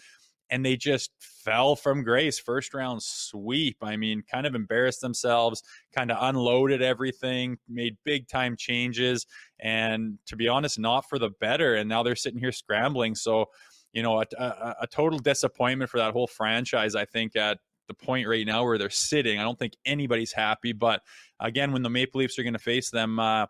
And 0.55 0.65
they 0.65 0.77
just 0.77 1.11
fell 1.19 1.75
from 1.75 2.05
grace 2.05 2.39
first 2.39 2.75
round 2.75 3.03
sweep. 3.03 3.77
I 3.83 3.97
mean 3.97 4.23
kind 4.31 4.47
of 4.47 4.55
embarrassed 4.55 5.01
themselves 5.01 5.63
kind 5.93 6.13
of 6.13 6.19
unloaded 6.21 6.81
everything 6.81 7.59
made 7.69 7.97
big 8.05 8.29
time 8.29 8.57
changes 8.57 9.27
and 9.59 10.17
to 10.27 10.37
be 10.37 10.47
honest 10.47 10.79
not 10.79 11.09
for 11.09 11.19
the 11.19 11.31
better 11.41 11.75
and 11.75 11.89
now 11.89 12.05
they're 12.05 12.15
sitting 12.15 12.39
here 12.39 12.53
scrambling. 12.53 13.17
So 13.17 13.47
you 13.93 14.05
know 14.05 14.21
a, 14.21 14.27
a, 14.39 14.75
a 14.83 14.87
total 14.87 15.19
disappointment 15.19 15.91
for 15.91 15.99
that 15.99 16.13
whole 16.13 16.27
franchise 16.27 16.95
i 16.97 17.05
think 17.05 17.37
at 17.37 17.59
the 17.87 17.95
point 17.95 18.27
right 18.27 18.47
now 18.47 18.65
where 18.65 18.79
they're 18.79 18.89
sitting. 18.89 19.39
I 19.39 19.43
don't 19.43 19.59
think 19.59 19.75
anybody's 19.85 20.33
happy 20.33 20.73
but 20.73 21.03
again 21.41 21.73
when 21.73 21.83
the 21.83 21.91
maple 21.91 22.21
leafs 22.21 22.39
are 22.39 22.45
going 22.45 22.55
to 22.55 22.59
face 22.59 22.91
them 22.91 23.19
uh, 23.19 23.47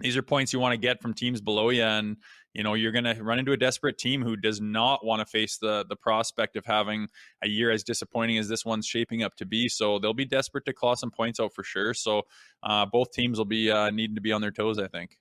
these 0.00 0.16
are 0.16 0.22
points 0.22 0.52
you 0.52 0.58
want 0.58 0.72
to 0.72 0.78
get 0.78 1.00
from 1.00 1.14
teams 1.14 1.40
below 1.40 1.70
you 1.70 1.82
and 1.82 2.16
you 2.54 2.62
know 2.62 2.74
you're 2.74 2.92
going 2.92 3.04
to 3.04 3.22
run 3.22 3.38
into 3.38 3.52
a 3.52 3.56
desperate 3.56 3.98
team 3.98 4.22
who 4.22 4.36
does 4.36 4.60
not 4.60 5.04
want 5.04 5.20
to 5.20 5.26
face 5.26 5.58
the 5.58 5.84
the 5.88 5.96
prospect 5.96 6.56
of 6.56 6.64
having 6.64 7.08
a 7.42 7.48
year 7.48 7.70
as 7.70 7.82
disappointing 7.82 8.38
as 8.38 8.48
this 8.48 8.64
one's 8.64 8.86
shaping 8.86 9.22
up 9.22 9.36
to 9.36 9.44
be. 9.46 9.68
So 9.68 9.98
they'll 9.98 10.14
be 10.14 10.24
desperate 10.24 10.64
to 10.66 10.72
claw 10.72 10.94
some 10.94 11.10
points 11.10 11.40
out 11.40 11.52
for 11.54 11.64
sure. 11.64 11.92
So 11.92 12.22
uh, 12.62 12.86
both 12.86 13.12
teams 13.12 13.38
will 13.38 13.44
be 13.44 13.70
uh, 13.70 13.90
needing 13.90 14.14
to 14.14 14.22
be 14.22 14.32
on 14.32 14.40
their 14.40 14.50
toes 14.50 14.78
i 14.78 14.86
think. 14.86 15.18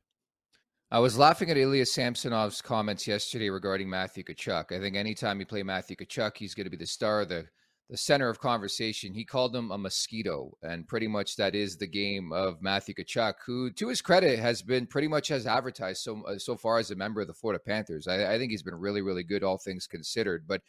I 0.92 1.00
was 1.00 1.18
laughing 1.18 1.50
at 1.50 1.58
Ilya 1.58 1.86
Samsonov's 1.86 2.62
comments 2.62 3.08
yesterday 3.08 3.50
regarding 3.50 3.90
Matthew 3.90 4.24
Tkachuk. 4.24 4.72
I 4.72 4.80
think 4.80 4.96
anytime 4.96 5.40
you 5.40 5.46
play 5.48 5.64
Matthew 5.64 5.96
Tkachuk, 5.96 6.38
he's 6.38 6.54
going 6.54 6.66
to 6.66 6.70
be 6.70 6.78
the 6.78 6.86
star, 6.86 7.22
of 7.22 7.30
the 7.30 7.48
the 7.90 7.98
center 7.98 8.30
of 8.30 8.40
conversation. 8.40 9.14
He 9.14 9.26
called 9.26 9.56
him 9.56 9.72
a 9.72 9.78
mosquito, 9.78 10.58
and 10.62 10.88
pretty 10.88 11.08
much 11.08 11.36
that 11.36 11.54
is 11.54 11.78
the 11.78 11.88
game 11.88 12.32
of 12.32 12.62
Matthew 12.62 12.96
Tkachuk, 12.96 13.36
who, 13.46 13.72
to 13.72 13.90
his 13.90 14.02
credit, 14.02 14.40
has 14.40 14.62
been 14.62 14.88
pretty 14.88 15.08
much 15.08 15.32
as 15.32 15.46
advertised 15.46 16.02
so 16.02 16.24
uh, 16.24 16.38
so 16.38 16.56
far 16.56 16.80
as 16.80 16.92
a 16.92 16.96
member 16.96 17.22
of 17.22 17.28
the 17.28 17.34
Florida 17.34 17.62
Panthers. 17.66 18.08
I, 18.08 18.34
I 18.34 18.38
think 18.38 18.52
he's 18.52 18.64
been 18.64 18.76
really, 18.76 19.02
really 19.02 19.24
good, 19.24 19.44
all 19.44 19.58
things 19.58 19.88
considered. 19.88 20.46
But 20.48 20.62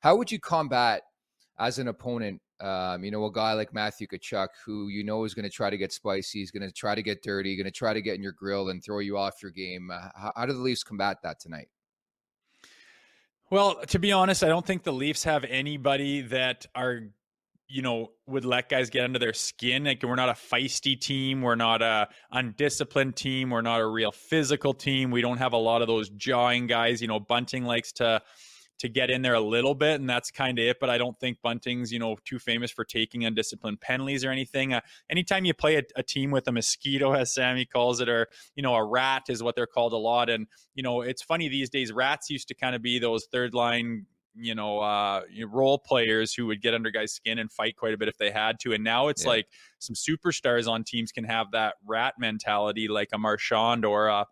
how 0.00 0.16
would 0.16 0.30
you 0.30 0.38
combat 0.38 1.02
as 1.58 1.78
an 1.78 1.88
opponent, 1.88 2.40
um, 2.60 3.04
you 3.04 3.10
know, 3.10 3.24
a 3.24 3.32
guy 3.32 3.52
like 3.54 3.72
Matthew 3.72 4.06
Tkachuk, 4.06 4.48
who 4.64 4.88
you 4.88 5.04
know 5.04 5.24
is 5.24 5.34
going 5.34 5.44
to 5.44 5.50
try 5.50 5.70
to 5.70 5.76
get 5.76 5.92
spicy, 5.92 6.40
he's 6.40 6.50
going 6.50 6.66
to 6.66 6.72
try 6.72 6.94
to 6.94 7.02
get 7.02 7.22
dirty, 7.22 7.56
going 7.56 7.64
to 7.64 7.70
try 7.70 7.94
to 7.94 8.02
get 8.02 8.16
in 8.16 8.22
your 8.22 8.32
grill 8.32 8.68
and 8.68 8.84
throw 8.84 8.98
you 8.98 9.16
off 9.16 9.42
your 9.42 9.52
game. 9.52 9.90
Uh, 9.90 10.08
how, 10.14 10.32
how 10.36 10.46
do 10.46 10.52
the 10.52 10.58
Leafs 10.58 10.82
combat 10.82 11.18
that 11.22 11.40
tonight? 11.40 11.68
Well, 13.50 13.76
to 13.86 13.98
be 13.98 14.10
honest, 14.10 14.42
I 14.42 14.48
don't 14.48 14.66
think 14.66 14.82
the 14.82 14.92
Leafs 14.92 15.22
have 15.22 15.44
anybody 15.44 16.22
that 16.22 16.66
are, 16.74 17.02
you 17.68 17.82
know, 17.82 18.10
would 18.26 18.44
let 18.44 18.68
guys 18.68 18.90
get 18.90 19.04
under 19.04 19.20
their 19.20 19.32
skin. 19.32 19.84
Like 19.84 20.02
we're 20.02 20.16
not 20.16 20.28
a 20.28 20.32
feisty 20.32 21.00
team, 21.00 21.42
we're 21.42 21.54
not 21.54 21.80
a 21.80 22.08
undisciplined 22.32 23.14
team, 23.14 23.50
we're 23.50 23.60
not 23.60 23.80
a 23.80 23.86
real 23.86 24.10
physical 24.10 24.74
team. 24.74 25.12
We 25.12 25.20
don't 25.20 25.38
have 25.38 25.52
a 25.52 25.58
lot 25.58 25.80
of 25.80 25.86
those 25.86 26.08
jawing 26.08 26.66
guys. 26.66 27.00
You 27.00 27.06
know, 27.06 27.20
Bunting 27.20 27.64
likes 27.64 27.92
to 27.92 28.20
to 28.78 28.88
get 28.88 29.10
in 29.10 29.22
there 29.22 29.34
a 29.34 29.40
little 29.40 29.74
bit, 29.74 30.00
and 30.00 30.08
that's 30.08 30.30
kind 30.30 30.58
of 30.58 30.64
it. 30.64 30.78
But 30.80 30.90
I 30.90 30.98
don't 30.98 31.18
think 31.18 31.38
Bunting's, 31.42 31.92
you 31.92 31.98
know, 31.98 32.16
too 32.24 32.38
famous 32.38 32.70
for 32.70 32.84
taking 32.84 33.24
undisciplined 33.24 33.80
penalties 33.80 34.24
or 34.24 34.30
anything. 34.30 34.74
Uh, 34.74 34.80
anytime 35.10 35.44
you 35.44 35.54
play 35.54 35.76
a, 35.76 35.82
a, 35.96 36.02
team 36.02 36.30
with 36.30 36.46
a 36.48 36.52
mosquito, 36.52 37.12
as 37.14 37.34
Sammy 37.34 37.64
calls 37.64 38.00
it, 38.00 38.08
or 38.08 38.28
you 38.54 38.62
know, 38.62 38.74
a 38.74 38.84
rat 38.84 39.24
is 39.28 39.42
what 39.42 39.56
they're 39.56 39.66
called 39.66 39.92
a 39.92 39.98
lot. 39.98 40.28
And 40.28 40.46
you 40.74 40.82
know, 40.82 41.02
it's 41.02 41.22
funny 41.22 41.48
these 41.48 41.70
days. 41.70 41.92
Rats 41.92 42.30
used 42.30 42.48
to 42.48 42.54
kind 42.54 42.74
of 42.74 42.82
be 42.82 42.98
those 42.98 43.26
third 43.32 43.54
line 43.54 44.06
you 44.38 44.54
know, 44.54 44.80
uh, 44.80 45.22
role 45.48 45.78
players 45.78 46.34
who 46.34 46.46
would 46.46 46.60
get 46.60 46.74
under 46.74 46.90
guys' 46.90 47.12
skin 47.12 47.38
and 47.38 47.50
fight 47.50 47.76
quite 47.76 47.94
a 47.94 47.96
bit 47.96 48.08
if 48.08 48.18
they 48.18 48.30
had 48.30 48.60
to. 48.60 48.72
And 48.72 48.84
now 48.84 49.08
it's 49.08 49.24
yeah. 49.24 49.30
like 49.30 49.46
some 49.78 49.94
superstars 49.94 50.68
on 50.68 50.84
teams 50.84 51.10
can 51.10 51.24
have 51.24 51.52
that 51.52 51.76
rat 51.86 52.14
mentality, 52.18 52.88
like 52.88 53.08
a 53.12 53.18
Marchand 53.18 53.84
or 53.84 54.08
a 54.08 54.26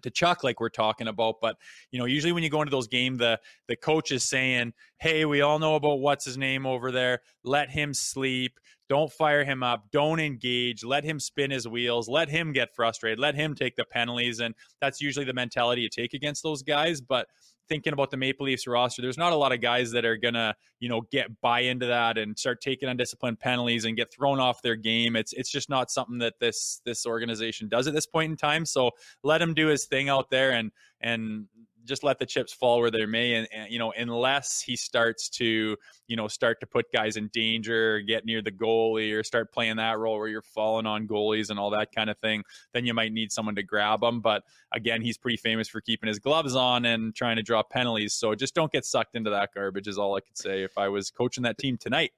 Tkachuk, 0.00 0.42
like 0.42 0.60
we're 0.60 0.68
talking 0.68 1.08
about. 1.08 1.36
But 1.40 1.56
you 1.90 1.98
know, 1.98 2.04
usually 2.06 2.32
when 2.32 2.42
you 2.42 2.50
go 2.50 2.62
into 2.62 2.70
those 2.70 2.88
games, 2.88 3.18
the 3.18 3.38
the 3.68 3.76
coach 3.76 4.10
is 4.10 4.22
saying, 4.24 4.72
"Hey, 4.98 5.24
we 5.24 5.40
all 5.40 5.58
know 5.58 5.74
about 5.76 6.00
what's 6.00 6.24
his 6.24 6.38
name 6.38 6.66
over 6.66 6.90
there. 6.90 7.20
Let 7.44 7.70
him 7.70 7.94
sleep. 7.94 8.58
Don't 8.88 9.12
fire 9.12 9.44
him 9.44 9.62
up. 9.62 9.84
Don't 9.90 10.20
engage. 10.20 10.84
Let 10.84 11.04
him 11.04 11.18
spin 11.20 11.50
his 11.50 11.66
wheels. 11.66 12.08
Let 12.08 12.28
him 12.28 12.52
get 12.52 12.74
frustrated. 12.74 13.18
Let 13.18 13.34
him 13.34 13.54
take 13.54 13.76
the 13.76 13.84
penalties." 13.84 14.40
And 14.40 14.54
that's 14.80 15.00
usually 15.00 15.24
the 15.24 15.34
mentality 15.34 15.82
you 15.82 15.88
take 15.88 16.14
against 16.14 16.42
those 16.42 16.62
guys. 16.62 17.00
But 17.00 17.28
thinking 17.68 17.92
about 17.92 18.10
the 18.10 18.16
Maple 18.16 18.46
Leafs 18.46 18.66
roster, 18.66 19.02
there's 19.02 19.18
not 19.18 19.32
a 19.32 19.36
lot 19.36 19.52
of 19.52 19.60
guys 19.60 19.90
that 19.92 20.04
are 20.04 20.16
gonna, 20.16 20.54
you 20.80 20.88
know, 20.88 21.02
get 21.10 21.28
buy 21.40 21.60
into 21.60 21.86
that 21.86 22.18
and 22.18 22.38
start 22.38 22.60
taking 22.60 22.88
undisciplined 22.88 23.38
penalties 23.38 23.84
and 23.84 23.96
get 23.96 24.12
thrown 24.12 24.40
off 24.40 24.62
their 24.62 24.76
game. 24.76 25.16
It's 25.16 25.32
it's 25.32 25.50
just 25.50 25.68
not 25.68 25.90
something 25.90 26.18
that 26.18 26.34
this 26.40 26.80
this 26.84 27.06
organization 27.06 27.68
does 27.68 27.86
at 27.86 27.94
this 27.94 28.06
point 28.06 28.30
in 28.30 28.36
time. 28.36 28.64
So 28.66 28.90
let 29.22 29.40
him 29.40 29.54
do 29.54 29.68
his 29.68 29.86
thing 29.86 30.08
out 30.08 30.30
there 30.30 30.52
and 30.52 30.70
and 31.00 31.46
just 31.84 32.02
let 32.04 32.18
the 32.18 32.26
chips 32.26 32.52
fall 32.52 32.80
where 32.80 32.90
they 32.90 33.04
may 33.06 33.34
and, 33.34 33.48
and, 33.52 33.70
you 33.70 33.78
know 33.78 33.92
unless 33.96 34.60
he 34.60 34.76
starts 34.76 35.28
to 35.28 35.76
you 36.06 36.16
know 36.16 36.28
start 36.28 36.60
to 36.60 36.66
put 36.66 36.86
guys 36.92 37.16
in 37.16 37.28
danger 37.32 38.00
get 38.00 38.24
near 38.24 38.42
the 38.42 38.50
goalie 38.50 39.12
or 39.12 39.22
start 39.22 39.52
playing 39.52 39.76
that 39.76 39.98
role 39.98 40.18
where 40.18 40.28
you're 40.28 40.42
falling 40.42 40.86
on 40.86 41.06
goalies 41.06 41.50
and 41.50 41.58
all 41.58 41.70
that 41.70 41.92
kind 41.94 42.10
of 42.10 42.18
thing 42.18 42.42
then 42.72 42.84
you 42.84 42.94
might 42.94 43.12
need 43.12 43.30
someone 43.30 43.54
to 43.54 43.62
grab 43.62 44.02
him. 44.02 44.20
But 44.20 44.42
again 44.72 45.02
he's 45.02 45.18
pretty 45.18 45.36
famous 45.36 45.68
for 45.68 45.80
keeping 45.80 46.08
his 46.08 46.18
gloves 46.18 46.54
on 46.54 46.84
and 46.84 47.14
trying 47.14 47.36
to 47.36 47.42
draw 47.42 47.62
penalties. 47.62 48.14
So 48.14 48.34
just 48.34 48.54
don't 48.54 48.72
get 48.72 48.84
sucked 48.84 49.16
into 49.16 49.30
that 49.30 49.50
garbage 49.54 49.88
is 49.88 49.98
all 49.98 50.16
i 50.16 50.20
could 50.20 50.38
say 50.38 50.62
if 50.62 50.76
i 50.78 50.88
was 50.88 51.10
coaching 51.10 51.42
that 51.44 51.58
team 51.58 51.76
tonight. 51.76 52.12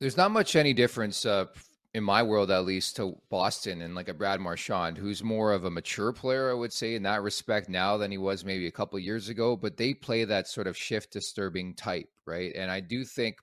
There's 0.00 0.16
not 0.16 0.32
much 0.32 0.56
any 0.56 0.72
difference 0.72 1.24
uh, 1.24 1.46
in 1.94 2.02
my 2.02 2.22
world 2.22 2.50
at 2.50 2.64
least 2.64 2.96
to 2.96 3.18
Boston 3.28 3.82
and 3.82 3.94
like 3.94 4.08
a 4.08 4.14
Brad 4.14 4.40
Marchand, 4.40 4.96
who's 4.96 5.22
more 5.22 5.52
of 5.52 5.64
a 5.64 5.70
mature 5.70 6.12
player, 6.12 6.50
I 6.50 6.54
would 6.54 6.72
say, 6.72 6.94
in 6.94 7.02
that 7.02 7.22
respect 7.22 7.68
now 7.68 7.98
than 7.98 8.10
he 8.10 8.18
was 8.18 8.44
maybe 8.44 8.66
a 8.66 8.72
couple 8.72 8.98
years 8.98 9.28
ago. 9.28 9.56
But 9.56 9.76
they 9.76 9.92
play 9.92 10.24
that 10.24 10.48
sort 10.48 10.66
of 10.66 10.76
shift 10.76 11.12
disturbing 11.12 11.74
type, 11.74 12.08
right? 12.26 12.52
And 12.56 12.70
I 12.70 12.80
do 12.80 13.04
think 13.04 13.36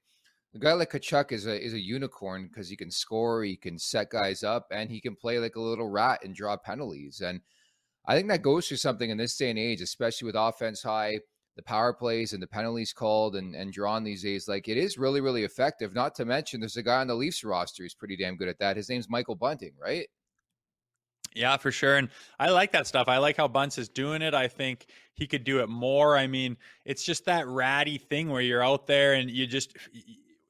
a 0.56 0.60
guy 0.60 0.74
like 0.74 0.92
Tkachuk 0.92 1.32
is 1.32 1.46
a 1.46 1.64
is 1.64 1.74
a 1.74 1.80
unicorn 1.80 2.48
because 2.48 2.70
he 2.70 2.76
can 2.76 2.90
score, 2.90 3.44
he 3.44 3.56
can 3.56 3.78
set 3.78 4.10
guys 4.10 4.44
up, 4.44 4.68
and 4.72 4.90
he 4.90 5.00
can 5.00 5.16
play 5.16 5.38
like 5.38 5.56
a 5.56 5.62
little 5.62 5.88
rat 5.88 6.22
and 6.24 6.34
draw 6.34 6.58
penalties. 6.58 7.22
And 7.22 7.42
I 8.08 8.16
think 8.16 8.30
that 8.30 8.42
goes 8.42 8.68
to 8.70 8.78
something 8.78 9.12
in 9.12 9.18
this 9.18 9.38
day 9.38 9.52
and 9.52 9.60
age, 9.60 9.82
especially 9.82 10.26
with 10.26 10.36
offense 10.36 10.82
high 10.82 11.20
the 11.60 11.64
power 11.64 11.92
plays 11.92 12.32
and 12.32 12.42
the 12.42 12.48
penalties 12.48 12.94
called 12.94 13.36
and, 13.36 13.54
and 13.54 13.74
drawn 13.74 14.02
these 14.02 14.24
days, 14.24 14.48
like 14.48 14.70
it 14.70 14.78
is 14.78 14.98
really, 14.98 15.20
really 15.20 15.44
effective. 15.44 15.94
Not 15.94 16.16
to 16.16 16.24
mention, 16.24 16.62
there's 16.62 16.78
a 16.78 16.84
guy 16.84 17.02
on 17.02 17.08
the 17.08 17.16
Leafs 17.16 17.44
roster 17.44 17.84
who's 17.84 17.94
pretty 17.94 18.16
damn 18.16 18.38
good 18.38 18.48
at 18.48 18.60
that. 18.60 18.78
His 18.78 18.88
name's 18.88 19.10
Michael 19.10 19.36
Bunting, 19.36 19.74
right? 19.78 20.08
Yeah, 21.36 21.58
for 21.58 21.70
sure. 21.70 21.98
And 21.98 22.08
I 22.40 22.50
like 22.50 22.72
that 22.72 22.88
stuff. 22.88 23.10
I 23.10 23.18
like 23.18 23.36
how 23.36 23.50
Bunce 23.50 23.78
is 23.78 23.90
doing 23.90 24.22
it. 24.22 24.34
I 24.34 24.48
think 24.48 24.86
he 25.16 25.28
could 25.28 25.44
do 25.44 25.60
it 25.60 25.68
more. 25.68 26.16
I 26.16 26.28
mean, 26.28 26.56
it's 26.86 27.04
just 27.04 27.26
that 27.26 27.46
ratty 27.46 27.98
thing 27.98 28.30
where 28.30 28.42
you're 28.42 28.64
out 28.64 28.88
there 28.88 29.16
and 29.16 29.30
you 29.30 29.46
just 29.46 29.76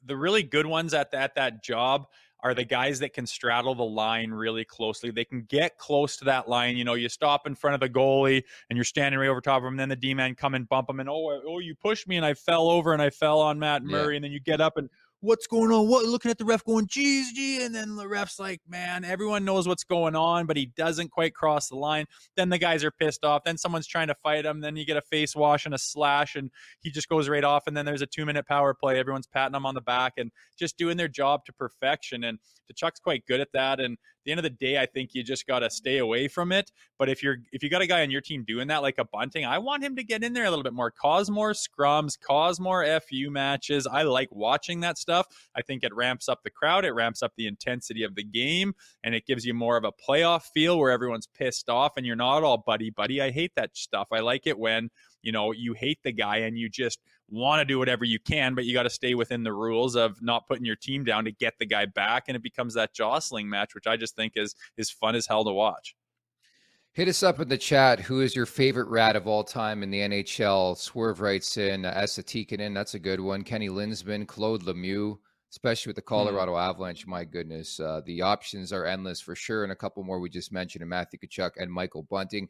the 0.06 0.16
really 0.16 0.44
good 0.44 0.68
ones 0.68 0.94
at 0.94 1.10
that 1.12 1.34
that 1.36 1.64
job 1.64 2.06
are 2.42 2.54
the 2.54 2.64
guys 2.64 3.00
that 3.00 3.14
can 3.14 3.26
straddle 3.26 3.76
the 3.76 3.84
line 3.84 4.32
really 4.32 4.64
closely. 4.64 5.12
They 5.12 5.26
can 5.26 5.42
get 5.44 5.78
close 5.78 6.16
to 6.18 6.26
that 6.26 6.48
line. 6.48 6.78
You 6.78 6.86
know, 6.86 6.94
you 6.94 7.10
stop 7.10 7.46
in 7.46 7.56
front 7.56 7.74
of 7.74 7.80
the 7.80 7.90
goalie 7.90 8.44
and 8.70 8.78
you're 8.78 8.86
standing 8.86 9.20
right 9.20 9.28
over 9.28 9.42
top 9.42 9.62
of 9.62 9.66
him. 9.66 9.74
And 9.74 9.80
then 9.80 9.90
the 9.90 9.96
D 9.96 10.14
man 10.14 10.36
come 10.36 10.56
and 10.56 10.68
bump 10.68 10.90
him, 10.90 11.00
and 11.00 11.10
oh, 11.10 11.42
oh, 11.48 11.60
you 11.60 11.76
pushed 11.76 12.08
me 12.08 12.18
and 12.18 12.26
I 12.26 12.34
fell 12.34 12.70
over 12.70 12.94
and 12.94 13.02
I 13.02 13.10
fell 13.10 13.40
on 13.40 13.60
Matt 13.60 13.84
Murray. 13.84 14.14
Yeah. 14.14 14.18
And 14.18 14.24
then 14.26 14.32
you 14.32 14.40
get 14.40 14.62
up 14.62 14.78
and 14.78 14.90
what's 15.22 15.48
going 15.48 15.72
on? 15.72 15.88
What 15.88 16.06
looking 16.06 16.32
at 16.32 16.38
the 16.38 16.46
ref 16.46 16.64
going, 16.64 16.88
geez, 16.88 17.34
gee, 17.34 17.64
and 17.64 17.74
then 17.74 17.96
the 17.96 18.08
ref's 18.08 18.40
like, 18.40 18.62
man, 18.68 19.04
everyone 19.04 19.46
knows 19.46 19.68
what's 19.68 19.84
going 19.84 20.16
on, 20.16 20.46
but 20.46 20.58
he 20.58 20.68
doesn't 20.68 21.12
quite 21.12 21.34
cross 21.34 21.70
the 21.70 21.76
line. 21.76 22.06
Then 22.38 22.50
the 22.50 22.58
guys 22.58 22.84
are 22.84 22.92
pissed 22.92 23.26
off. 23.26 23.44
Then 23.44 23.58
someone's 23.58 23.88
trying 23.88 24.08
to 24.08 24.16
fight 24.16 24.46
him. 24.46 24.62
Then 24.62 24.76
you 24.76 24.86
get 24.86 24.98
a 24.98 25.02
face 25.02 25.36
wash 25.36 25.66
and 25.66 25.74
a 25.74 25.78
slash, 25.78 26.36
and 26.36 26.50
he 26.82 26.90
just 26.90 27.10
goes 27.10 27.28
right 27.28 27.44
off. 27.44 27.68
And 27.68 27.76
then 27.76 27.86
there's 27.86 28.02
a 28.02 28.08
two 28.08 28.26
minute 28.26 28.48
power 28.48 28.74
play. 28.74 28.98
Everyone's 29.00 29.28
patting 29.28 29.56
him 29.56 29.66
on 29.66 29.76
the 29.76 29.82
back 29.82 30.14
and 30.18 30.32
just 30.58 30.78
doing 30.78 30.98
their 30.98 31.08
job 31.08 31.46
to 31.46 31.54
perfection. 31.54 32.24
And 32.24 32.40
Chuck's 32.76 33.00
quite 33.00 33.26
good 33.26 33.40
at 33.40 33.50
that. 33.54 33.80
And 33.80 33.98
the 34.26 34.32
end 34.32 34.40
of 34.40 34.44
the 34.44 34.50
day, 34.50 34.78
I 34.78 34.86
think 34.86 35.14
you 35.14 35.24
just 35.24 35.48
got 35.48 35.60
to 35.60 35.70
stay 35.70 35.98
away 35.98 36.28
from 36.28 36.52
it. 36.52 36.72
But 36.98 37.10
if 37.10 37.24
you're 37.24 37.38
if 37.52 37.64
you 37.64 37.70
got 37.70 37.82
a 37.82 37.88
guy 37.88 38.02
on 38.02 38.12
your 38.12 38.22
team 38.22 38.44
doing 38.46 38.68
that, 38.68 38.82
like 38.82 38.98
a 38.98 39.06
bunting, 39.06 39.46
I 39.46 39.58
want 39.58 39.84
him 39.84 39.96
to 39.96 40.04
get 40.04 40.24
in 40.24 40.34
there 40.34 40.46
a 40.46 40.50
little 40.50 40.64
bit 40.64 40.74
more, 40.74 40.92
cause 40.92 41.30
more 41.30 41.54
scrums, 41.54 42.20
cause 42.20 42.60
more 42.60 42.86
fu 43.02 43.30
matches. 43.30 43.88
I 43.88 44.04
like 44.04 44.30
watching 44.32 44.82
that 44.82 44.98
stuff. 44.98 45.28
I 45.56 45.62
think 45.62 45.84
it 45.84 45.94
ramps 45.96 46.30
up 46.30 46.44
the 46.44 46.50
crowd, 46.50 46.86
it 46.86 46.92
ramps 46.92 47.24
up 47.24 47.34
the 47.38 47.48
intensity 47.48 48.04
of 48.04 48.16
the 48.16 48.24
game, 48.24 48.74
and 49.04 49.16
it 49.16 49.26
gives 49.26 49.46
you 49.46 49.54
more 49.54 49.78
of 49.78 49.84
a 49.84 49.92
playoff 49.92 50.44
feel 50.54 50.78
where 50.78 50.92
everyone's 50.92 51.28
pissed 51.28 51.70
off 51.70 51.94
and 51.98 52.06
you're 52.06 52.16
not 52.16 52.44
all 52.44 52.58
buddy 52.58 52.90
buddy. 52.90 53.22
I 53.22 53.32
hate 53.32 53.54
that 53.56 53.76
stuff. 53.76 54.08
I 54.12 54.20
like 54.20 54.48
it 54.48 54.58
when 54.58 54.90
you 55.22 55.32
know 55.32 55.52
you 55.52 55.74
hate 55.74 56.00
the 56.04 56.12
guy 56.12 56.38
and 56.38 56.58
you 56.58 56.70
just 56.70 57.00
want 57.32 57.60
to 57.60 57.66
do 57.66 57.78
whatever 57.78 58.06
you 58.06 58.20
can, 58.20 58.56
but 58.56 58.66
you 58.66 58.74
got 58.74 58.84
to 58.84 58.90
stay 58.90 59.14
within 59.14 59.44
the 59.44 59.54
rules 59.54 59.96
of 59.96 60.22
not 60.22 60.48
putting 60.48 60.66
your 60.66 60.76
team 60.76 61.04
down 61.04 61.26
to 61.26 61.32
get 61.32 61.54
the 61.60 61.66
guy 61.66 61.86
back, 61.86 62.26
and 62.28 62.36
it 62.36 62.44
becomes 62.44 62.74
that 62.74 62.94
jostling 62.94 63.50
match, 63.50 63.76
which 63.76 63.88
I 63.88 63.98
just 63.98 64.16
think 64.16 64.34
is 64.36 64.56
is 64.78 64.90
fun 64.90 65.16
as 65.16 65.28
hell 65.28 65.44
to 65.46 65.52
watch. 65.52 65.96
Hit 66.94 67.08
us 67.08 67.22
up 67.22 67.40
in 67.40 67.48
the 67.48 67.58
chat. 67.58 68.00
Who 68.00 68.20
is 68.22 68.36
your 68.36 68.48
favorite 68.48 68.90
rat 68.90 69.16
of 69.16 69.28
all 69.28 69.44
time 69.44 69.84
in 69.84 69.92
the 69.92 70.00
NHL? 70.00 70.76
Swerve 70.76 71.22
writes 71.22 71.56
in 71.56 71.86
uh, 71.86 71.94
Esa 71.96 72.24
Tikkanen. 72.24 72.74
That's 72.74 72.96
a 72.96 73.00
good 73.00 73.20
one. 73.20 73.44
Kenny 73.44 73.70
Linseman, 73.70 74.26
Claude 74.26 74.64
Lemieux, 74.64 75.18
especially 75.52 75.92
with 75.92 75.96
the 75.96 76.02
hmm. 76.02 76.16
Colorado 76.16 76.54
mm. 76.54 76.70
Avalanche. 76.70 77.06
My 77.06 77.24
goodness, 77.24 77.80
uh, 77.80 78.02
the 78.06 78.22
options 78.22 78.74
are 78.74 78.86
endless 78.86 79.22
for 79.22 79.36
sure. 79.36 79.64
And 79.64 79.72
a 79.72 79.76
couple 79.76 80.04
more 80.04 80.20
we 80.20 80.30
just 80.30 80.52
mentioned: 80.52 80.88
Matthew 80.88 81.20
Tkachuk 81.20 81.52
and 81.58 81.72
Michael 81.72 82.04
Bunting. 82.04 82.50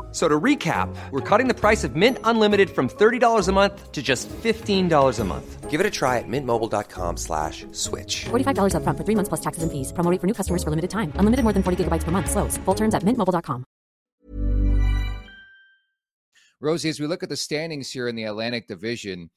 So 0.11 0.27
to 0.27 0.39
recap, 0.39 0.93
we're 1.11 1.21
cutting 1.21 1.47
the 1.47 1.53
price 1.53 1.85
of 1.85 1.95
Mint 1.95 2.17
Unlimited 2.25 2.69
from 2.69 2.89
$30 2.89 3.47
a 3.47 3.51
month 3.53 3.93
to 3.93 4.03
just 4.03 4.27
$15 4.27 5.19
a 5.19 5.23
month. 5.23 5.69
Give 5.69 5.79
it 5.79 5.85
a 5.85 5.89
try 5.89 6.17
at 6.19 6.27
mintmobile.com 6.27 7.15
slash 7.15 7.65
switch. 7.71 8.25
$45 8.25 8.75
up 8.75 8.83
front 8.83 8.97
for 8.97 9.05
three 9.05 9.15
months 9.15 9.29
plus 9.29 9.39
taxes 9.39 9.63
and 9.63 9.71
fees. 9.71 9.93
Promo 9.93 10.19
for 10.19 10.27
new 10.27 10.33
customers 10.33 10.65
for 10.65 10.69
limited 10.69 10.89
time. 10.91 11.13
Unlimited 11.15 11.43
more 11.45 11.53
than 11.53 11.63
40 11.63 11.85
gigabytes 11.85 12.03
per 12.03 12.11
month. 12.11 12.29
Slows. 12.29 12.57
Full 12.65 12.75
terms 12.75 12.93
at 12.93 13.03
mintmobile.com. 13.03 13.63
Rosie, 16.59 16.89
as 16.89 16.99
we 16.99 17.07
look 17.07 17.23
at 17.23 17.29
the 17.29 17.37
standings 17.37 17.89
here 17.89 18.09
in 18.09 18.15
the 18.17 18.25
Atlantic 18.25 18.67
Division, 18.67 19.29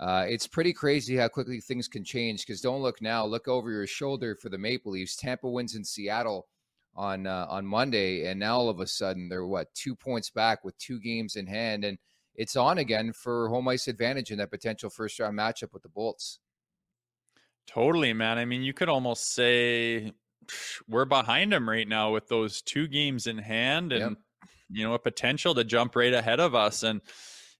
Uh, 0.00 0.24
it's 0.26 0.46
pretty 0.46 0.72
crazy 0.72 1.14
how 1.14 1.28
quickly 1.28 1.60
things 1.60 1.86
can 1.86 2.02
change. 2.02 2.46
Because 2.46 2.62
don't 2.62 2.80
look 2.80 3.02
now, 3.02 3.26
look 3.26 3.46
over 3.48 3.70
your 3.70 3.86
shoulder 3.86 4.34
for 4.40 4.48
the 4.48 4.56
Maple 4.56 4.92
Leafs. 4.92 5.14
Tampa 5.14 5.46
wins 5.46 5.74
in 5.74 5.84
Seattle 5.84 6.48
on 6.94 7.26
uh, 7.26 7.46
on 7.48 7.66
Monday, 7.66 8.26
and 8.26 8.38
now 8.40 8.58
all 8.58 8.68
of 8.68 8.80
a 8.80 8.86
sudden 8.86 9.28
they're 9.28 9.46
what 9.46 9.72
two 9.74 9.94
points 9.94 10.30
back 10.30 10.64
with 10.64 10.76
two 10.78 11.00
games 11.00 11.36
in 11.36 11.46
hand, 11.46 11.84
and 11.84 11.98
it's 12.34 12.56
on 12.56 12.78
again 12.78 13.12
for 13.12 13.48
home 13.48 13.68
ice 13.68 13.88
advantage 13.88 14.30
in 14.30 14.38
that 14.38 14.50
potential 14.50 14.90
first 14.90 15.18
round 15.18 15.38
matchup 15.38 15.72
with 15.72 15.82
the 15.82 15.88
Bolts. 15.88 16.38
Totally, 17.66 18.12
man. 18.12 18.38
I 18.38 18.44
mean, 18.44 18.62
you 18.62 18.72
could 18.72 18.88
almost 18.88 19.32
say 19.32 20.12
we're 20.88 21.04
behind 21.04 21.52
them 21.52 21.68
right 21.68 21.86
now 21.86 22.12
with 22.12 22.28
those 22.28 22.62
two 22.62 22.88
games 22.88 23.26
in 23.26 23.38
hand, 23.38 23.92
and 23.92 24.16
yep. 24.16 24.50
you 24.70 24.84
know 24.86 24.94
a 24.94 24.98
potential 24.98 25.54
to 25.54 25.64
jump 25.64 25.94
right 25.96 26.12
ahead 26.12 26.40
of 26.40 26.54
us, 26.54 26.82
and 26.82 27.00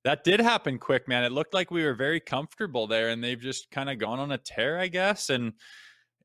that 0.04 0.24
did 0.24 0.40
happen 0.40 0.78
quick, 0.78 1.06
man. 1.06 1.24
It 1.24 1.32
looked 1.32 1.54
like 1.54 1.70
we 1.70 1.84
were 1.84 1.94
very 1.94 2.20
comfortable 2.20 2.86
there, 2.86 3.10
and 3.10 3.22
they've 3.22 3.40
just 3.40 3.70
kind 3.70 3.90
of 3.90 3.98
gone 3.98 4.18
on 4.18 4.32
a 4.32 4.38
tear, 4.38 4.78
I 4.78 4.88
guess, 4.88 5.30
and 5.30 5.52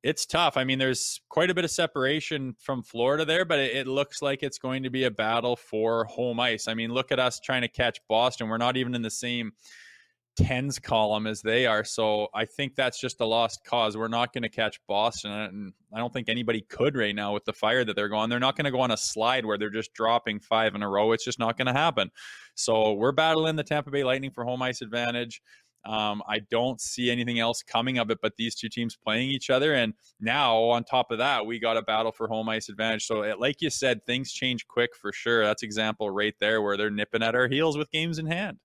it's 0.05 0.27
tough. 0.27 0.55
I 0.55 0.63
mean, 0.63 0.77
there's 0.77 1.19
quite 1.29 1.49
a 1.49 1.55
bit 1.55 1.65
of 1.65 1.71
separation 1.71 2.55
from 2.59 2.83
Florida 2.83 3.25
there, 3.25 3.43
but 3.43 3.57
it, 3.57 3.75
it, 3.75 3.87
looks 3.87 4.21
like 4.21 4.43
it's 4.43 4.59
going 4.59 4.83
to 4.83 4.91
be 4.91 5.05
a 5.05 5.11
battle 5.11 5.55
for 5.55 6.05
home 6.05 6.39
ice. 6.39 6.67
I 6.67 6.75
mean, 6.75 6.91
look 6.91 7.11
at 7.11 7.19
us 7.19 7.39
trying 7.39 7.63
to 7.63 7.67
catch 7.67 7.99
Boston. 8.07 8.47
We're 8.47 8.57
not 8.57 8.77
even 8.77 8.93
in 8.93 9.01
the 9.01 9.09
same 9.09 9.53
tens 10.37 10.77
column 10.77 11.25
as 11.25 11.41
they 11.41 11.65
are. 11.65 11.83
So 11.83 12.27
I 12.35 12.45
think 12.45 12.75
that's 12.75 12.99
just 12.99 13.19
a 13.19 13.25
lost 13.25 13.65
cause. 13.65 13.97
We're 13.97 14.07
not 14.07 14.31
going 14.31 14.43
to 14.43 14.49
catch 14.49 14.79
Boston. 14.87 15.31
And 15.31 15.73
I 15.91 15.97
don't 15.97 16.13
think 16.13 16.29
anybody 16.29 16.61
could 16.61 16.95
right 16.95 17.15
now 17.15 17.33
with 17.33 17.45
the 17.45 17.53
fire 17.53 17.83
that 17.83 17.95
they're 17.95 18.07
going. 18.07 18.29
They're 18.29 18.39
not 18.39 18.55
going 18.55 18.65
to 18.65 18.71
go 18.71 18.81
on 18.81 18.91
a 18.91 18.97
slide 18.97 19.43
where 19.43 19.57
they're 19.57 19.71
just 19.71 19.95
dropping 19.95 20.39
five 20.39 20.75
in 20.75 20.83
a 20.83 20.89
row. 20.89 21.13
It's 21.13 21.25
just 21.25 21.39
not 21.39 21.57
going 21.57 21.65
to 21.67 21.73
happen. 21.73 22.11
So 22.53 22.93
we're 22.93 23.11
battling 23.11 23.55
the 23.55 23.63
Tampa 23.63 23.89
Bay 23.89 24.03
Lightning 24.03 24.29
for 24.29 24.43
home 24.43 24.61
ice 24.61 24.83
advantage. 24.83 25.41
Um, 25.85 26.23
I 26.27 26.39
don't 26.39 26.81
see 26.81 27.11
anything 27.11 27.39
else 27.39 27.61
coming 27.63 27.97
of 27.97 28.09
it 28.09 28.19
but 28.21 28.33
these 28.37 28.55
two 28.55 28.69
teams 28.69 28.95
playing 28.95 29.29
each 29.29 29.49
other. 29.49 29.73
And 29.73 29.93
now, 30.19 30.57
on 30.57 30.83
top 30.83 31.11
of 31.11 31.17
that, 31.19 31.45
we 31.45 31.59
got 31.59 31.77
a 31.77 31.81
battle 31.81 32.11
for 32.11 32.27
home 32.27 32.49
ice 32.49 32.69
advantage. 32.69 33.05
So, 33.05 33.21
it, 33.21 33.39
like 33.39 33.61
you 33.61 33.69
said, 33.69 34.05
things 34.05 34.31
change 34.31 34.67
quick 34.67 34.95
for 34.95 35.11
sure. 35.11 35.43
That's 35.43 35.63
example 35.63 36.09
right 36.09 36.35
there 36.39 36.61
where 36.61 36.77
they're 36.77 36.89
nipping 36.89 37.23
at 37.23 37.35
our 37.35 37.47
heels 37.47 37.77
with 37.77 37.91
games 37.91 38.19
in 38.19 38.25
hand. 38.25 38.57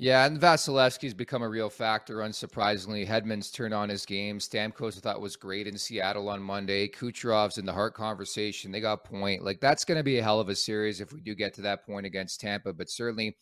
Yeah, 0.00 0.26
and 0.26 0.40
Vasilevskiy's 0.40 1.12
become 1.12 1.42
a 1.42 1.48
real 1.48 1.68
factor, 1.68 2.18
unsurprisingly. 2.18 3.04
Hedman's 3.04 3.50
turned 3.50 3.74
on 3.74 3.88
his 3.88 4.06
game. 4.06 4.38
Stamkos 4.38 4.96
I 4.96 5.00
thought 5.00 5.20
was 5.20 5.34
great 5.34 5.66
in 5.66 5.76
Seattle 5.76 6.28
on 6.28 6.40
Monday. 6.40 6.86
Kucherov's 6.86 7.58
in 7.58 7.66
the 7.66 7.72
Hart 7.72 7.94
conversation. 7.94 8.70
They 8.70 8.80
got 8.80 9.02
point. 9.02 9.42
Like, 9.42 9.58
that's 9.60 9.84
going 9.84 9.98
to 9.98 10.04
be 10.04 10.18
a 10.18 10.22
hell 10.22 10.38
of 10.38 10.50
a 10.50 10.54
series 10.54 11.00
if 11.00 11.12
we 11.12 11.20
do 11.20 11.34
get 11.34 11.52
to 11.54 11.62
that 11.62 11.84
point 11.84 12.06
against 12.06 12.40
Tampa. 12.40 12.72
But 12.72 12.88
certainly, 12.88 13.36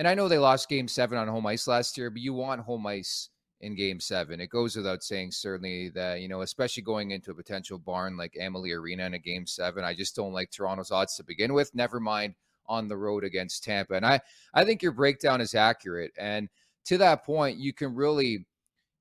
and 0.00 0.08
I 0.08 0.14
know 0.14 0.28
they 0.28 0.38
lost 0.38 0.70
game 0.70 0.88
seven 0.88 1.18
on 1.18 1.28
home 1.28 1.44
ice 1.44 1.66
last 1.66 1.98
year, 1.98 2.08
but 2.08 2.22
you 2.22 2.32
want 2.32 2.62
home 2.62 2.86
ice 2.86 3.28
in 3.60 3.74
game 3.74 4.00
seven. 4.00 4.40
It 4.40 4.48
goes 4.48 4.74
without 4.74 5.02
saying, 5.02 5.32
certainly, 5.32 5.90
that, 5.90 6.22
you 6.22 6.26
know, 6.26 6.40
especially 6.40 6.82
going 6.82 7.10
into 7.10 7.32
a 7.32 7.34
potential 7.34 7.76
barn 7.76 8.16
like 8.16 8.34
Amalie 8.40 8.72
Arena 8.72 9.04
in 9.04 9.12
a 9.12 9.18
game 9.18 9.46
seven. 9.46 9.84
I 9.84 9.92
just 9.92 10.16
don't 10.16 10.32
like 10.32 10.50
Toronto's 10.50 10.90
odds 10.90 11.16
to 11.16 11.22
begin 11.22 11.52
with. 11.52 11.74
Never 11.74 12.00
mind 12.00 12.34
on 12.64 12.88
the 12.88 12.96
road 12.96 13.24
against 13.24 13.62
Tampa. 13.62 13.92
And 13.92 14.06
I, 14.06 14.22
I 14.54 14.64
think 14.64 14.82
your 14.82 14.92
breakdown 14.92 15.42
is 15.42 15.54
accurate. 15.54 16.12
And 16.18 16.48
to 16.86 16.96
that 16.96 17.22
point, 17.22 17.58
you 17.58 17.74
can 17.74 17.94
really, 17.94 18.46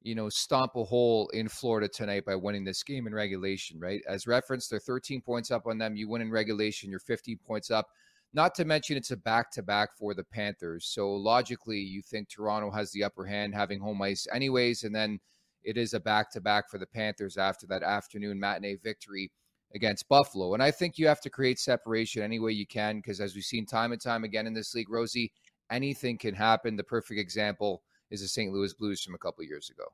you 0.01 0.15
know, 0.15 0.27
stomp 0.27 0.75
a 0.75 0.83
hole 0.83 1.29
in 1.29 1.47
Florida 1.47 1.87
tonight 1.87 2.25
by 2.25 2.35
winning 2.35 2.65
this 2.65 2.83
game 2.83 3.07
in 3.07 3.15
regulation, 3.15 3.79
right? 3.79 4.01
As 4.05 4.27
referenced, 4.27 4.69
they're 4.69 4.79
13 4.79 5.21
points 5.21 5.49
up 5.49 5.65
on 5.65 5.77
them. 5.77 5.95
You 5.95 6.09
win 6.09 6.21
in 6.21 6.29
regulation, 6.29 6.89
you're 6.89 6.99
15 6.99 7.39
points 7.47 7.71
up. 7.71 7.87
Not 8.33 8.53
to 8.55 8.65
mention 8.65 8.95
it's 8.95 9.11
a 9.11 9.17
back 9.17 9.51
to 9.53 9.63
back 9.63 9.97
for 9.97 10.13
the 10.13 10.23
Panthers. 10.23 10.85
So 10.85 11.11
logically, 11.11 11.79
you 11.79 12.01
think 12.01 12.29
Toronto 12.29 12.69
has 12.71 12.91
the 12.91 13.03
upper 13.03 13.25
hand 13.25 13.55
having 13.55 13.79
home 13.79 14.01
ice 14.01 14.27
anyways. 14.31 14.83
And 14.83 14.93
then 14.93 15.19
it 15.63 15.77
is 15.77 15.93
a 15.93 15.99
back 15.99 16.31
to 16.33 16.41
back 16.41 16.69
for 16.69 16.77
the 16.77 16.85
Panthers 16.85 17.37
after 17.37 17.65
that 17.67 17.83
afternoon 17.83 18.39
matinee 18.39 18.77
victory 18.83 19.31
against 19.73 20.07
Buffalo. 20.09 20.53
And 20.53 20.61
I 20.61 20.71
think 20.71 20.97
you 20.97 21.07
have 21.07 21.21
to 21.21 21.29
create 21.29 21.59
separation 21.59 22.21
any 22.21 22.39
way 22.39 22.51
you 22.51 22.67
can 22.67 22.97
because, 22.97 23.19
as 23.19 23.35
we've 23.35 23.43
seen 23.43 23.65
time 23.65 23.91
and 23.91 24.01
time 24.01 24.23
again 24.23 24.47
in 24.47 24.53
this 24.53 24.73
league, 24.73 24.89
Rosie, 24.89 25.31
anything 25.71 26.17
can 26.17 26.35
happen. 26.35 26.75
The 26.75 26.83
perfect 26.83 27.19
example 27.19 27.83
is 28.11 28.21
the 28.21 28.27
St. 28.27 28.51
Louis 28.51 28.73
Blues 28.73 29.01
from 29.01 29.15
a 29.15 29.19
couple 29.19 29.43
years 29.43 29.69
ago. 29.69 29.85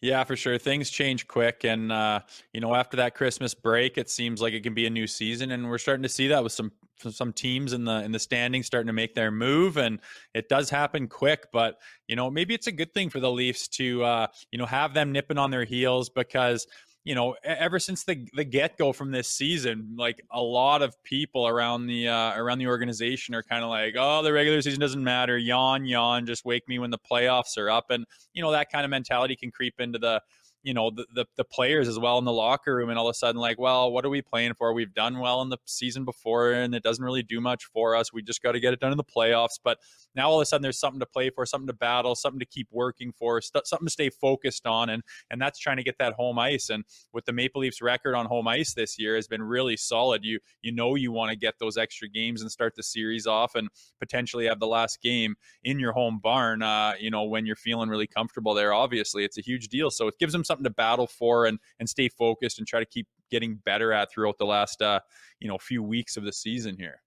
Yeah, 0.00 0.22
for 0.24 0.36
sure. 0.36 0.58
Things 0.58 0.90
change 0.90 1.26
quick. 1.26 1.64
And, 1.64 1.90
uh, 1.90 2.20
you 2.52 2.60
know, 2.60 2.74
after 2.74 2.96
that 2.98 3.14
Christmas 3.16 3.54
break, 3.54 3.98
it 3.98 4.08
seems 4.08 4.40
like 4.40 4.54
it 4.54 4.62
can 4.62 4.74
be 4.74 4.86
a 4.86 4.90
new 4.90 5.08
season. 5.08 5.50
And 5.50 5.68
we're 5.68 5.78
starting 5.78 6.04
to 6.04 6.08
see 6.08 6.28
that 6.28 6.42
with 6.42 6.52
some 6.52 6.72
some 7.10 7.32
teams 7.32 7.72
in 7.72 7.84
the 7.84 8.02
in 8.02 8.10
the 8.10 8.18
standings 8.18 8.66
starting 8.66 8.88
to 8.88 8.92
make 8.92 9.14
their 9.14 9.30
move 9.30 9.76
and 9.76 10.00
it 10.34 10.48
does 10.48 10.68
happen 10.68 11.06
quick 11.06 11.46
but 11.52 11.78
you 12.08 12.16
know 12.16 12.28
maybe 12.28 12.54
it's 12.54 12.66
a 12.66 12.72
good 12.72 12.92
thing 12.92 13.08
for 13.08 13.20
the 13.20 13.30
leafs 13.30 13.68
to 13.68 14.02
uh 14.02 14.26
you 14.50 14.58
know 14.58 14.66
have 14.66 14.94
them 14.94 15.12
nipping 15.12 15.38
on 15.38 15.52
their 15.52 15.62
heels 15.62 16.08
because 16.08 16.66
you 17.08 17.14
know, 17.14 17.34
ever 17.42 17.78
since 17.78 18.04
the 18.04 18.28
the 18.34 18.44
get 18.44 18.76
go 18.76 18.92
from 18.92 19.12
this 19.12 19.28
season, 19.28 19.94
like 19.96 20.22
a 20.30 20.42
lot 20.42 20.82
of 20.82 21.02
people 21.04 21.48
around 21.48 21.86
the 21.86 22.06
uh, 22.06 22.36
around 22.36 22.58
the 22.58 22.66
organization 22.66 23.34
are 23.34 23.42
kind 23.42 23.64
of 23.64 23.70
like, 23.70 23.94
oh, 23.96 24.22
the 24.22 24.30
regular 24.30 24.60
season 24.60 24.78
doesn't 24.78 25.02
matter. 25.02 25.38
Yawn, 25.38 25.86
yawn. 25.86 26.26
Just 26.26 26.44
wake 26.44 26.68
me 26.68 26.78
when 26.78 26.90
the 26.90 26.98
playoffs 26.98 27.56
are 27.56 27.70
up, 27.70 27.86
and 27.88 28.04
you 28.34 28.42
know 28.42 28.52
that 28.52 28.70
kind 28.70 28.84
of 28.84 28.90
mentality 28.90 29.36
can 29.36 29.50
creep 29.50 29.80
into 29.80 29.98
the 29.98 30.20
you 30.62 30.74
know 30.74 30.90
the, 30.90 31.06
the, 31.14 31.24
the 31.36 31.44
players 31.44 31.88
as 31.88 31.98
well 31.98 32.18
in 32.18 32.26
the 32.26 32.32
locker 32.32 32.74
room 32.74 32.90
and 32.90 32.98
all 32.98 33.08
of 33.08 33.12
a 33.12 33.14
sudden 33.14 33.40
like 33.40 33.58
well 33.58 33.92
what 33.92 34.04
are 34.04 34.10
we 34.10 34.20
playing 34.20 34.52
for 34.54 34.72
we've 34.72 34.92
done 34.92 35.20
well 35.20 35.40
in 35.40 35.48
the 35.48 35.56
season 35.64 36.04
before 36.04 36.50
and 36.50 36.74
it 36.74 36.82
doesn't 36.82 37.04
really 37.04 37.22
do 37.22 37.40
much 37.40 37.66
for 37.66 37.94
us 37.94 38.12
we 38.12 38.22
just 38.22 38.42
got 38.42 38.52
to 38.52 38.60
get 38.60 38.72
it 38.72 38.80
done 38.80 38.90
in 38.90 38.98
the 38.98 39.04
playoffs 39.04 39.58
but 39.62 39.78
now 40.14 40.28
all 40.28 40.38
of 40.38 40.42
a 40.42 40.46
sudden 40.46 40.62
there's 40.62 40.78
something 40.78 41.00
to 41.00 41.06
play 41.06 41.30
for 41.30 41.46
something 41.46 41.66
to 41.66 41.72
battle 41.72 42.14
something 42.14 42.40
to 42.40 42.46
keep 42.46 42.68
working 42.70 43.12
for 43.12 43.40
st- 43.40 43.66
something 43.66 43.86
to 43.86 43.92
stay 43.92 44.10
focused 44.10 44.66
on 44.66 44.90
and 44.90 45.02
and 45.30 45.40
that's 45.40 45.58
trying 45.58 45.76
to 45.76 45.82
get 45.82 45.98
that 45.98 46.14
home 46.14 46.38
ice. 46.38 46.70
And 46.70 46.84
with 47.12 47.24
the 47.24 47.32
Maple 47.32 47.60
Leafs 47.60 47.80
record 47.80 48.14
on 48.14 48.26
home 48.26 48.48
ice 48.48 48.74
this 48.74 48.98
year 48.98 49.16
has 49.16 49.28
been 49.28 49.42
really 49.42 49.76
solid. 49.76 50.24
You 50.24 50.38
you 50.62 50.72
know 50.72 50.94
you 50.94 51.12
want 51.12 51.30
to 51.30 51.36
get 51.36 51.54
those 51.58 51.76
extra 51.76 52.08
games 52.08 52.42
and 52.42 52.50
start 52.50 52.74
the 52.74 52.82
series 52.82 53.26
off 53.26 53.54
and 53.54 53.68
potentially 53.98 54.46
have 54.46 54.60
the 54.60 54.66
last 54.66 55.00
game 55.02 55.36
in 55.64 55.78
your 55.78 55.92
home 55.92 56.20
barn 56.22 56.62
uh, 56.62 56.94
you 56.98 57.10
know 57.10 57.24
when 57.24 57.46
you're 57.46 57.56
feeling 57.56 57.88
really 57.88 58.06
comfortable 58.06 58.54
there. 58.54 58.72
Obviously 58.72 59.24
it's 59.24 59.38
a 59.38 59.42
huge 59.42 59.68
deal. 59.68 59.90
So 59.90 60.08
it 60.08 60.18
gives 60.18 60.32
them 60.32 60.44
something 60.44 60.64
to 60.64 60.70
battle 60.70 61.06
for 61.06 61.46
and 61.46 61.58
and 61.78 61.88
stay 61.88 62.08
focused 62.08 62.58
and 62.58 62.66
try 62.66 62.80
to 62.80 62.86
keep 62.86 63.06
getting 63.30 63.56
better 63.56 63.92
at 63.92 64.10
throughout 64.10 64.38
the 64.38 64.46
last 64.46 64.82
uh, 64.82 65.00
you 65.40 65.48
know 65.48 65.58
few 65.58 65.82
weeks 65.82 66.16
of 66.16 66.24
the 66.24 66.32
season 66.32 66.76
here. 66.76 67.02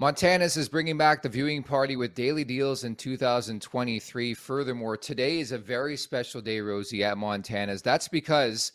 Montana's 0.00 0.56
is 0.56 0.68
bringing 0.68 0.96
back 0.96 1.22
the 1.22 1.28
viewing 1.28 1.64
party 1.64 1.96
with 1.96 2.14
daily 2.14 2.44
deals 2.44 2.84
in 2.84 2.94
2023. 2.94 4.32
Furthermore, 4.32 4.96
today 4.96 5.40
is 5.40 5.50
a 5.50 5.58
very 5.58 5.96
special 5.96 6.40
day, 6.40 6.60
Rosie, 6.60 7.02
at 7.02 7.18
Montana's. 7.18 7.82
That's 7.82 8.06
because 8.06 8.70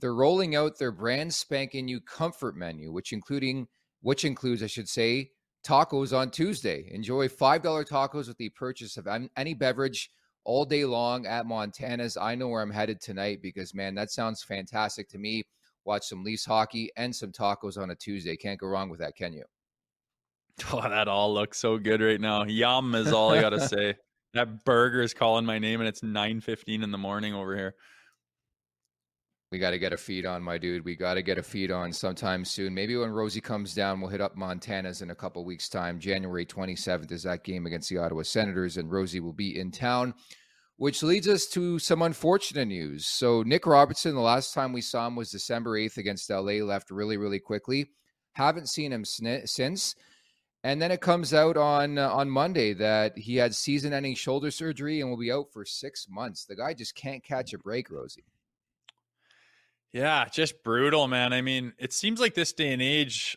they're 0.00 0.14
rolling 0.14 0.56
out 0.56 0.78
their 0.78 0.90
brand 0.90 1.34
spanking 1.34 1.84
new 1.84 2.00
comfort 2.00 2.56
menu, 2.56 2.90
which 2.90 3.12
including 3.12 3.68
which 4.00 4.24
includes, 4.24 4.62
I 4.62 4.66
should 4.66 4.88
say, 4.88 5.32
tacos 5.62 6.16
on 6.16 6.30
Tuesday. 6.30 6.88
Enjoy 6.90 7.28
$5 7.28 7.86
tacos 7.86 8.28
with 8.28 8.38
the 8.38 8.48
purchase 8.48 8.96
of 8.96 9.06
any 9.36 9.52
beverage 9.52 10.08
all 10.44 10.64
day 10.64 10.86
long 10.86 11.26
at 11.26 11.44
Montana's. 11.44 12.16
I 12.16 12.34
know 12.34 12.48
where 12.48 12.62
I'm 12.62 12.70
headed 12.70 13.02
tonight 13.02 13.40
because, 13.42 13.74
man, 13.74 13.94
that 13.96 14.10
sounds 14.10 14.42
fantastic 14.42 15.10
to 15.10 15.18
me. 15.18 15.42
Watch 15.84 16.04
some 16.06 16.24
Leafs 16.24 16.46
hockey 16.46 16.90
and 16.96 17.14
some 17.14 17.30
tacos 17.30 17.76
on 17.76 17.90
a 17.90 17.94
Tuesday. 17.94 18.36
Can't 18.38 18.58
go 18.58 18.68
wrong 18.68 18.88
with 18.88 19.00
that, 19.00 19.16
can 19.16 19.34
you? 19.34 19.44
Oh, 20.72 20.80
that 20.80 21.08
all 21.08 21.34
looks 21.34 21.58
so 21.58 21.78
good 21.78 22.00
right 22.00 22.20
now. 22.20 22.44
Yum 22.44 22.94
is 22.94 23.12
all 23.12 23.32
I 23.32 23.40
got 23.40 23.50
to 23.50 23.68
say. 23.68 23.94
That 24.34 24.64
burger 24.64 25.02
is 25.02 25.12
calling 25.12 25.44
my 25.44 25.58
name 25.58 25.80
and 25.80 25.88
it's 25.88 26.00
9.15 26.00 26.82
in 26.82 26.90
the 26.90 26.96
morning 26.96 27.34
over 27.34 27.54
here. 27.54 27.74
We 29.50 29.58
got 29.58 29.72
to 29.72 29.78
get 29.78 29.92
a 29.92 29.98
feed 29.98 30.24
on, 30.24 30.42
my 30.42 30.56
dude. 30.56 30.86
We 30.86 30.96
got 30.96 31.14
to 31.14 31.22
get 31.22 31.36
a 31.36 31.42
feed 31.42 31.70
on 31.70 31.92
sometime 31.92 32.42
soon. 32.46 32.72
Maybe 32.72 32.96
when 32.96 33.10
Rosie 33.10 33.42
comes 33.42 33.74
down, 33.74 34.00
we'll 34.00 34.08
hit 34.08 34.22
up 34.22 34.34
Montana's 34.34 35.02
in 35.02 35.10
a 35.10 35.14
couple 35.14 35.44
weeks' 35.44 35.68
time. 35.68 36.00
January 36.00 36.46
27th 36.46 37.12
is 37.12 37.24
that 37.24 37.44
game 37.44 37.66
against 37.66 37.90
the 37.90 37.98
Ottawa 37.98 38.22
Senators, 38.22 38.78
and 38.78 38.90
Rosie 38.90 39.20
will 39.20 39.34
be 39.34 39.58
in 39.58 39.70
town, 39.70 40.14
which 40.78 41.02
leads 41.02 41.28
us 41.28 41.44
to 41.48 41.78
some 41.78 42.00
unfortunate 42.00 42.68
news. 42.68 43.06
So, 43.06 43.42
Nick 43.42 43.66
Robertson, 43.66 44.14
the 44.14 44.22
last 44.22 44.54
time 44.54 44.72
we 44.72 44.80
saw 44.80 45.06
him 45.06 45.16
was 45.16 45.30
December 45.30 45.78
8th 45.78 45.98
against 45.98 46.30
LA, 46.30 46.64
left 46.64 46.90
really, 46.90 47.18
really 47.18 47.38
quickly. 47.38 47.90
Haven't 48.32 48.70
seen 48.70 48.90
him 48.90 49.04
since. 49.04 49.94
And 50.64 50.80
then 50.80 50.92
it 50.92 51.00
comes 51.00 51.34
out 51.34 51.56
on 51.56 51.98
uh, 51.98 52.08
on 52.08 52.30
Monday 52.30 52.72
that 52.74 53.18
he 53.18 53.36
had 53.36 53.54
season-ending 53.54 54.14
shoulder 54.14 54.50
surgery 54.50 55.00
and 55.00 55.10
will 55.10 55.18
be 55.18 55.32
out 55.32 55.52
for 55.52 55.64
six 55.64 56.06
months. 56.08 56.44
The 56.44 56.54
guy 56.54 56.72
just 56.74 56.94
can't 56.94 57.24
catch 57.24 57.52
a 57.52 57.58
break, 57.58 57.90
Rosie. 57.90 58.24
Yeah, 59.92 60.26
just 60.32 60.62
brutal, 60.62 61.08
man. 61.08 61.32
I 61.32 61.42
mean, 61.42 61.72
it 61.78 61.92
seems 61.92 62.20
like 62.20 62.34
this 62.34 62.52
day 62.52 62.72
and 62.72 62.80
age, 62.80 63.36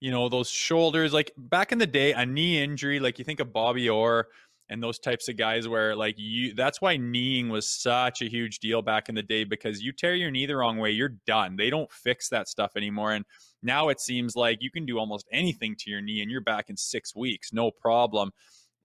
you 0.00 0.10
know, 0.10 0.28
those 0.28 0.50
shoulders, 0.50 1.12
like 1.12 1.32
back 1.38 1.72
in 1.72 1.78
the 1.78 1.86
day, 1.86 2.12
a 2.12 2.26
knee 2.26 2.62
injury, 2.62 3.00
like 3.00 3.18
you 3.18 3.24
think 3.24 3.40
of 3.40 3.52
Bobby 3.52 3.88
Orr 3.88 4.26
and 4.68 4.82
those 4.82 4.98
types 4.98 5.28
of 5.28 5.36
guys 5.36 5.66
where 5.66 5.96
like 5.96 6.16
you 6.18 6.52
that's 6.52 6.80
why 6.80 6.96
kneeing 6.96 7.48
was 7.48 7.66
such 7.66 8.20
a 8.20 8.26
huge 8.28 8.58
deal 8.58 8.82
back 8.82 9.08
in 9.08 9.14
the 9.14 9.22
day 9.22 9.44
because 9.44 9.80
you 9.80 9.92
tear 9.92 10.14
your 10.14 10.30
knee 10.30 10.46
the 10.46 10.56
wrong 10.56 10.78
way, 10.78 10.90
you're 10.90 11.16
done. 11.26 11.56
They 11.56 11.70
don't 11.70 11.90
fix 11.90 12.28
that 12.28 12.48
stuff 12.48 12.72
anymore. 12.76 13.12
And 13.12 13.24
now 13.62 13.88
it 13.88 14.00
seems 14.00 14.36
like 14.36 14.58
you 14.60 14.70
can 14.70 14.86
do 14.86 14.98
almost 14.98 15.26
anything 15.32 15.74
to 15.78 15.90
your 15.90 16.00
knee 16.00 16.22
and 16.22 16.30
you're 16.30 16.40
back 16.40 16.70
in 16.70 16.76
six 16.76 17.14
weeks, 17.14 17.52
no 17.52 17.70
problem 17.70 18.30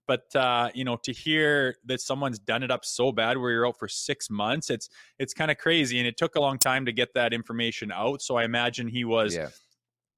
but 0.06 0.34
uh, 0.34 0.70
you 0.74 0.84
know, 0.84 0.96
to 1.02 1.12
hear 1.12 1.76
that 1.86 2.00
someone's 2.00 2.38
done 2.38 2.62
it 2.62 2.70
up 2.70 2.84
so 2.84 3.12
bad 3.12 3.38
where 3.38 3.50
you're 3.50 3.66
out 3.66 3.78
for 3.78 3.88
six 3.88 4.28
months, 4.30 4.70
it's 4.70 4.88
it's 5.18 5.32
kind 5.32 5.50
of 5.50 5.58
crazy, 5.58 5.98
and 5.98 6.06
it 6.06 6.16
took 6.16 6.36
a 6.36 6.40
long 6.40 6.58
time 6.58 6.84
to 6.86 6.92
get 6.92 7.14
that 7.14 7.32
information 7.32 7.90
out. 7.90 8.22
So 8.22 8.36
I 8.36 8.44
imagine 8.44 8.88
he 8.88 9.04
was. 9.04 9.34
Yeah. 9.34 9.48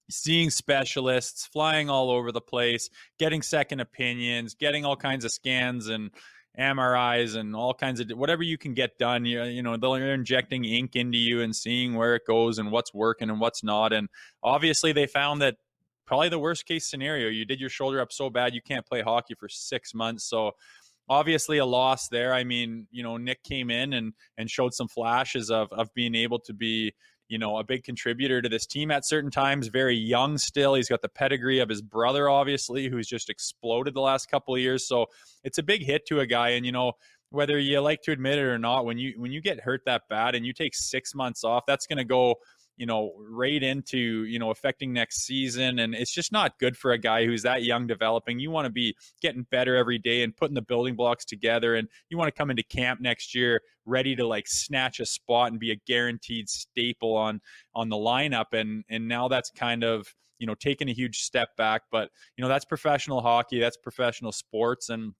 Seeing 0.09 0.51
specialists, 0.51 1.47
flying 1.47 1.91
all 1.91 2.13
over 2.13 2.31
the 2.31 2.41
place, 2.41 2.89
getting 3.19 3.43
second 3.43 3.81
opinions, 3.81 4.55
getting 4.55 4.85
all 4.85 4.95
kinds 4.95 5.25
of 5.25 5.33
scans 5.33 5.89
and 5.89 6.13
MRIs 6.59 7.37
and 7.37 7.55
all 7.55 7.75
kinds 7.75 8.01
of 8.01 8.11
whatever 8.11 8.43
you 8.43 8.57
can 8.59 8.75
get 8.75 8.99
done. 8.99 9.25
You, 9.25 9.45
you 9.45 9.63
know, 9.63 9.77
they're 9.77 10.15
injecting 10.15 10.65
ink 10.65 10.97
into 10.97 11.19
you 11.19 11.43
and 11.43 11.55
seeing 11.55 11.95
where 11.95 12.15
it 12.15 12.23
goes 12.27 12.59
and 12.59 12.71
what's 12.71 12.95
working 12.95 13.31
and 13.31 13.41
what's 13.41 13.63
not. 13.63 13.93
And 13.93 14.09
obviously, 14.43 14.93
they 14.93 15.07
found 15.07 15.43
that 15.43 15.57
probably 16.07 16.29
the 16.29 16.39
worst 16.39 16.67
case 16.67 16.87
scenario. 16.87 17.29
You 17.29 17.45
did 17.45 17.61
your 17.61 17.71
shoulder 17.71 18.01
up 18.01 18.13
so 18.13 18.31
bad 18.31 18.55
you 18.55 18.63
can't 18.63 18.87
play 18.87 19.03
hockey 19.03 19.35
for 19.35 19.49
six 19.49 19.95
months. 19.95 20.25
So 20.25 20.53
obviously 21.09 21.59
a 21.59 21.67
loss 21.67 22.09
there. 22.09 22.33
I 22.33 22.45
mean, 22.45 22.87
you 22.91 23.03
know, 23.03 23.17
Nick 23.17 23.43
came 23.43 23.71
in 23.71 23.93
and 23.93 24.13
and 24.39 24.51
showed 24.51 24.75
some 24.75 24.89
flashes 24.89 25.51
of 25.51 25.73
of 25.73 25.93
being 25.95 26.15
able 26.15 26.39
to 26.41 26.53
be 26.53 26.95
you 27.29 27.39
know, 27.39 27.59
a 27.59 27.65
big 27.65 27.85
contributor 27.85 28.41
to 28.41 28.49
this 28.49 28.67
team 28.67 28.91
at 28.91 29.07
certain 29.07 29.31
times. 29.31 29.69
Very 29.69 29.97
young 29.97 30.39
still. 30.39 30.75
He's 30.75 30.89
got 30.89 31.03
the 31.03 31.09
pedigree 31.09 31.59
of 31.59 31.69
his 31.69 31.83
brother, 31.83 32.29
obviously, 32.29 32.89
who's 32.89 33.07
just 33.07 33.31
exploded 33.31 33.95
the 33.95 34.01
last 34.01 34.31
couple 34.31 34.55
of 34.55 34.61
years. 34.61 34.87
So 34.87 35.07
it's 35.45 35.59
a 35.59 35.63
big 35.63 35.83
hit 35.83 36.07
to 36.07 36.21
a 36.21 36.27
guy. 36.27 36.51
And 36.51 36.65
you 36.65 36.73
know, 36.73 36.93
whether 37.31 37.59
you 37.59 37.81
like 37.81 38.03
to 38.03 38.13
admit 38.13 38.39
it 38.39 38.45
or 38.45 38.59
not, 38.59 38.85
when 38.85 38.99
you 38.99 39.15
when 39.17 39.33
you 39.33 39.41
get 39.41 39.61
hurt 39.61 39.83
that 39.87 40.03
bad 40.09 40.35
and 40.35 40.47
you 40.47 40.53
take 40.53 40.75
six 40.75 41.15
months 41.15 41.45
off, 41.45 41.65
that's 41.67 41.87
going 41.87 41.99
to 41.99 42.05
go 42.05 42.37
you 42.77 42.87
know, 42.87 43.13
right 43.19 43.63
into, 43.63 44.25
you 44.25 44.39
know, 44.39 44.51
affecting 44.51 44.93
next 44.93 45.25
season. 45.25 45.79
And 45.79 45.95
it's 45.95 46.13
just 46.13 46.33
not 46.33 46.59
good 46.59 46.77
for 46.77 46.93
a 46.93 46.99
guy 46.99 47.25
who's 47.25 47.43
that 47.43 47.63
young 47.63 47.87
developing. 47.87 48.39
You 48.39 48.51
want 48.51 48.67
to 48.67 48.73
be 48.73 48.95
getting 49.23 49.47
better 49.51 49.77
every 49.77 49.99
day 49.99 50.23
and 50.23 50.37
putting 50.37 50.55
the 50.55 50.63
building 50.63 50.95
blocks 50.95 51.25
together. 51.25 51.75
And 51.75 51.89
you 52.11 52.19
want 52.19 52.29
to 52.29 52.39
come 52.39 52.51
into 52.51 52.63
camp 52.63 53.01
next 53.01 53.35
year 53.35 53.61
ready 53.87 54.15
to 54.17 54.27
like 54.27 54.47
snatch 54.47 55.01
a 55.01 55.07
spot 55.07 55.51
and 55.51 55.61
be 55.61 55.71
a 55.71 55.81
guaranteed 55.87 56.49
staple 56.49 57.17
on 57.17 57.41
on 57.75 57.89
the 57.89 57.97
lineup. 57.97 58.53
And 58.53 58.85
and 58.89 59.09
now 59.09 59.29
that's 59.29 59.51
kind 59.51 59.83
of, 59.83 60.07
you 60.39 60.47
know, 60.47 60.55
taking 60.55 60.89
a 60.89 60.93
huge 60.93 61.21
step 61.23 61.57
back. 61.57 61.83
But, 61.91 62.11
you 62.37 62.43
know, 62.43 62.49
that's 62.49 62.65
professional 62.65 63.23
hockey, 63.23 63.59
that's 63.59 63.79
professional 63.79 64.33
sports. 64.33 64.91
And 64.91 65.15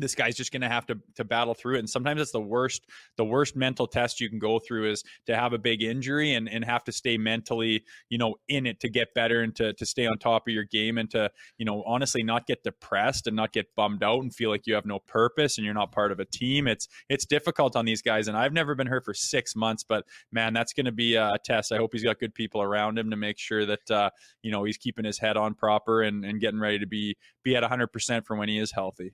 this 0.00 0.14
guy's 0.14 0.36
just 0.36 0.52
going 0.52 0.62
to 0.62 0.68
have 0.68 0.86
to 0.86 0.98
to 1.14 1.24
battle 1.24 1.54
through 1.54 1.76
it 1.76 1.80
and 1.80 1.90
sometimes 1.90 2.20
it's 2.20 2.32
the 2.32 2.40
worst 2.40 2.86
the 3.16 3.24
worst 3.24 3.54
mental 3.54 3.86
test 3.86 4.20
you 4.20 4.28
can 4.28 4.38
go 4.38 4.58
through 4.58 4.90
is 4.90 5.04
to 5.26 5.36
have 5.36 5.52
a 5.52 5.58
big 5.58 5.82
injury 5.82 6.34
and 6.34 6.48
and 6.48 6.64
have 6.64 6.82
to 6.82 6.92
stay 6.92 7.16
mentally 7.18 7.84
you 8.08 8.18
know 8.18 8.34
in 8.48 8.66
it 8.66 8.80
to 8.80 8.88
get 8.88 9.14
better 9.14 9.42
and 9.42 9.54
to 9.54 9.72
to 9.74 9.86
stay 9.86 10.06
on 10.06 10.18
top 10.18 10.48
of 10.48 10.52
your 10.52 10.64
game 10.64 10.98
and 10.98 11.10
to 11.10 11.30
you 11.58 11.64
know 11.64 11.82
honestly 11.86 12.22
not 12.22 12.46
get 12.46 12.62
depressed 12.62 13.26
and 13.26 13.36
not 13.36 13.52
get 13.52 13.66
bummed 13.76 14.02
out 14.02 14.22
and 14.22 14.34
feel 14.34 14.50
like 14.50 14.66
you 14.66 14.74
have 14.74 14.86
no 14.86 14.98
purpose 14.98 15.58
and 15.58 15.64
you're 15.64 15.74
not 15.74 15.92
part 15.92 16.12
of 16.12 16.20
a 16.20 16.24
team. 16.24 16.66
It's 16.66 16.88
it's 17.08 17.26
difficult 17.26 17.76
on 17.76 17.84
these 17.84 18.02
guys 18.02 18.28
and 18.28 18.36
I've 18.36 18.52
never 18.52 18.74
been 18.74 18.86
hurt 18.86 19.04
for 19.04 19.14
6 19.14 19.56
months 19.56 19.84
but 19.84 20.04
man 20.32 20.52
that's 20.54 20.72
going 20.72 20.86
to 20.86 20.92
be 20.92 21.16
a 21.16 21.36
test. 21.44 21.72
I 21.72 21.76
hope 21.76 21.90
he's 21.92 22.04
got 22.04 22.18
good 22.18 22.34
people 22.34 22.62
around 22.62 22.98
him 22.98 23.10
to 23.10 23.16
make 23.16 23.38
sure 23.38 23.66
that 23.66 23.90
uh 23.90 24.10
you 24.42 24.50
know 24.50 24.64
he's 24.64 24.78
keeping 24.78 25.04
his 25.04 25.18
head 25.18 25.36
on 25.36 25.54
proper 25.54 26.02
and 26.02 26.24
and 26.24 26.40
getting 26.40 26.60
ready 26.60 26.78
to 26.78 26.86
be 26.86 27.16
be 27.42 27.56
at 27.56 27.62
100% 27.62 28.26
for 28.26 28.36
when 28.36 28.48
he 28.48 28.58
is 28.58 28.72
healthy 28.72 29.12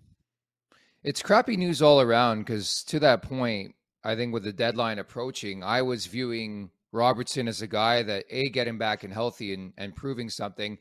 it's 1.07 1.23
crappy 1.23 1.57
news 1.57 1.81
all 1.81 2.01
around 2.01 2.41
because 2.41 2.83
to 2.83 2.99
that 2.99 3.23
point, 3.23 3.77
I 4.03 4.17
think 4.17 4.35
with 4.35 4.43
the 4.43 4.53
deadline 4.53 4.99
approaching, 4.99 5.63
I 5.63 5.83
was 5.83 6.07
viewing 6.07 6.71
Robertson 6.91 7.47
as 7.47 7.63
a 7.63 7.69
guy 7.69 8.03
that 8.03 8.25
A, 8.29 8.51
get 8.51 8.67
him 8.67 8.77
back 8.77 9.05
and 9.05 9.13
healthy 9.13 9.55
and, 9.55 9.73
and 9.79 9.95
proving 9.95 10.29
something, 10.29 10.79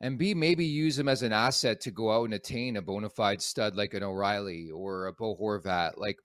and 0.00 0.18
B, 0.18 0.34
maybe 0.34 0.64
use 0.64 0.96
him 0.96 1.08
as 1.08 1.22
an 1.22 1.32
asset 1.32 1.80
to 1.80 1.90
go 1.90 2.12
out 2.12 2.26
and 2.26 2.34
attain 2.34 2.76
a 2.76 2.82
bona 2.82 3.08
fide 3.08 3.42
stud 3.42 3.74
like 3.74 3.92
an 3.92 4.04
O'Reilly 4.04 4.70
or 4.70 5.06
a 5.06 5.12
Bo 5.12 5.36
Horvat. 5.36 5.94
Like, 5.96 6.18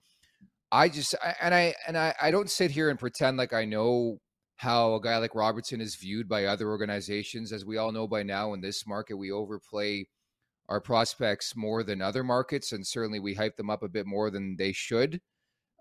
I 0.70 0.88
just, 0.88 1.16
and 1.40 1.52
I, 1.52 1.74
and 1.88 1.98
I, 1.98 2.14
I 2.22 2.30
don't 2.30 2.50
sit 2.50 2.70
here 2.70 2.90
and 2.90 2.98
pretend 2.98 3.38
like 3.38 3.52
I 3.52 3.64
know 3.64 4.20
how 4.54 4.94
a 4.94 5.00
guy 5.00 5.18
like 5.18 5.34
Robertson 5.34 5.80
is 5.80 5.96
viewed 5.96 6.28
by 6.28 6.44
other 6.44 6.68
organizations. 6.68 7.52
As 7.52 7.64
we 7.64 7.76
all 7.76 7.90
know 7.90 8.06
by 8.06 8.22
now, 8.22 8.52
in 8.52 8.60
this 8.60 8.86
market, 8.86 9.16
we 9.16 9.32
overplay 9.32 10.06
our 10.72 10.80
prospects 10.80 11.54
more 11.54 11.82
than 11.82 12.00
other 12.00 12.24
markets, 12.24 12.72
and 12.72 12.86
certainly 12.86 13.20
we 13.20 13.34
hype 13.34 13.58
them 13.58 13.68
up 13.68 13.82
a 13.82 13.88
bit 13.90 14.06
more 14.06 14.30
than 14.30 14.56
they 14.56 14.72
should. 14.72 15.20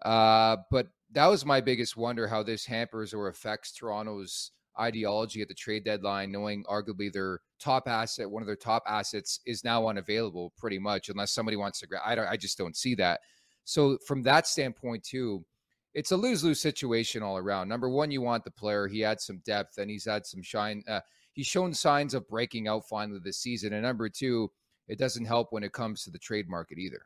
Uh, 0.04 0.58
but 0.69 0.88
that 1.13 1.27
was 1.27 1.45
my 1.45 1.62
biggest 1.62 1.95
wonder 1.95 2.27
how 2.27 2.43
this 2.43 2.65
hampers 2.65 3.13
or 3.13 3.30
affects 3.30 3.71
Toronto's 3.71 4.51
ideology 4.77 5.41
at 5.41 5.47
the 5.47 5.54
trade 5.54 5.86
deadline, 5.86 6.30
knowing 6.30 6.65
arguably 6.65 7.10
their 7.10 7.39
top 7.58 7.88
asset, 7.88 8.30
one 8.30 8.43
of 8.43 8.47
their 8.47 8.58
top 8.58 8.84
assets, 8.86 9.39
is 9.45 9.63
now 9.63 9.88
unavailable 9.88 10.51
pretty 10.58 10.77
much, 10.77 11.08
unless 11.08 11.32
somebody 11.32 11.56
wants 11.56 11.80
to 11.80 11.88
grab. 11.88 12.01
I. 12.06 12.32
I 12.32 12.36
just 12.36 12.58
don't 12.58 12.75
see 12.75 12.93
that. 12.95 13.21
So 13.63 13.97
from 14.06 14.21
that 14.23 14.45
standpoint, 14.45 15.06
too, 15.06 15.45
it's 15.93 16.12
a 16.12 16.17
lose 16.17 16.43
lose 16.43 16.60
situation 16.60 17.23
all 17.23 17.38
around. 17.38 17.69
Number 17.69 17.89
one, 17.89 18.12
you 18.12 18.19
want 18.19 18.43
the 18.43 18.51
player. 18.51 18.89
He 18.89 18.99
had 18.99 19.21
some 19.21 19.41
depth 19.45 19.77
and 19.77 19.89
he's 19.89 20.06
had 20.06 20.25
some 20.25 20.41
shine. 20.41 20.84
Uh, 20.86 20.99
he's 21.32 21.47
shown 21.47 21.73
signs 21.73 22.13
of 22.13 22.27
breaking 22.27 22.67
out 22.67 22.89
finally 22.89 23.21
this 23.23 23.38
season. 23.38 23.71
And 23.71 23.84
number 23.84 24.10
two, 24.10 24.51
it 24.88 24.98
doesn't 25.00 25.26
help 25.26 25.52
when 25.52 25.63
it 25.63 25.74
comes 25.74 26.04
to 26.04 26.12
the 26.12 26.20
trade 26.20 26.50
market 26.50 26.78
either. 26.78 27.06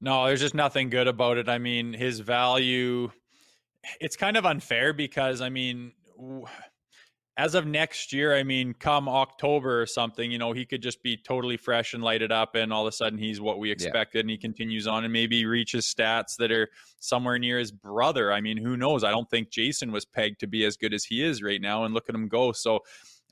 No, 0.00 0.26
there's 0.26 0.40
just 0.40 0.54
nothing 0.54 0.90
good 0.90 1.08
about 1.08 1.38
it. 1.38 1.48
I 1.48 1.58
mean, 1.58 1.92
his 1.92 2.20
value, 2.20 3.10
it's 4.00 4.16
kind 4.16 4.36
of 4.36 4.46
unfair 4.46 4.92
because, 4.92 5.40
I 5.40 5.48
mean, 5.48 5.92
as 7.36 7.54
of 7.54 7.66
next 7.66 8.12
year, 8.12 8.36
I 8.36 8.42
mean, 8.42 8.74
come 8.74 9.08
October 9.08 9.80
or 9.80 9.86
something, 9.86 10.30
you 10.30 10.38
know, 10.38 10.52
he 10.52 10.66
could 10.66 10.82
just 10.82 11.02
be 11.04 11.16
totally 11.16 11.56
fresh 11.56 11.94
and 11.94 12.02
lighted 12.02 12.32
up, 12.32 12.56
and 12.56 12.72
all 12.72 12.86
of 12.86 12.92
a 12.92 12.96
sudden 12.96 13.18
he's 13.18 13.40
what 13.40 13.60
we 13.60 13.70
expected, 13.70 14.18
yeah. 14.18 14.20
and 14.22 14.30
he 14.30 14.36
continues 14.36 14.88
on 14.88 15.04
and 15.04 15.12
maybe 15.12 15.46
reaches 15.46 15.86
stats 15.86 16.36
that 16.38 16.50
are 16.50 16.68
somewhere 16.98 17.38
near 17.38 17.58
his 17.58 17.70
brother. 17.70 18.32
I 18.32 18.40
mean, 18.40 18.56
who 18.56 18.76
knows? 18.76 19.04
I 19.04 19.12
don't 19.12 19.30
think 19.30 19.50
Jason 19.50 19.92
was 19.92 20.04
pegged 20.04 20.40
to 20.40 20.48
be 20.48 20.64
as 20.64 20.76
good 20.76 20.92
as 20.92 21.04
he 21.04 21.24
is 21.24 21.42
right 21.42 21.60
now, 21.60 21.84
and 21.84 21.94
look 21.94 22.08
at 22.08 22.14
him 22.14 22.26
go. 22.28 22.50
So 22.50 22.80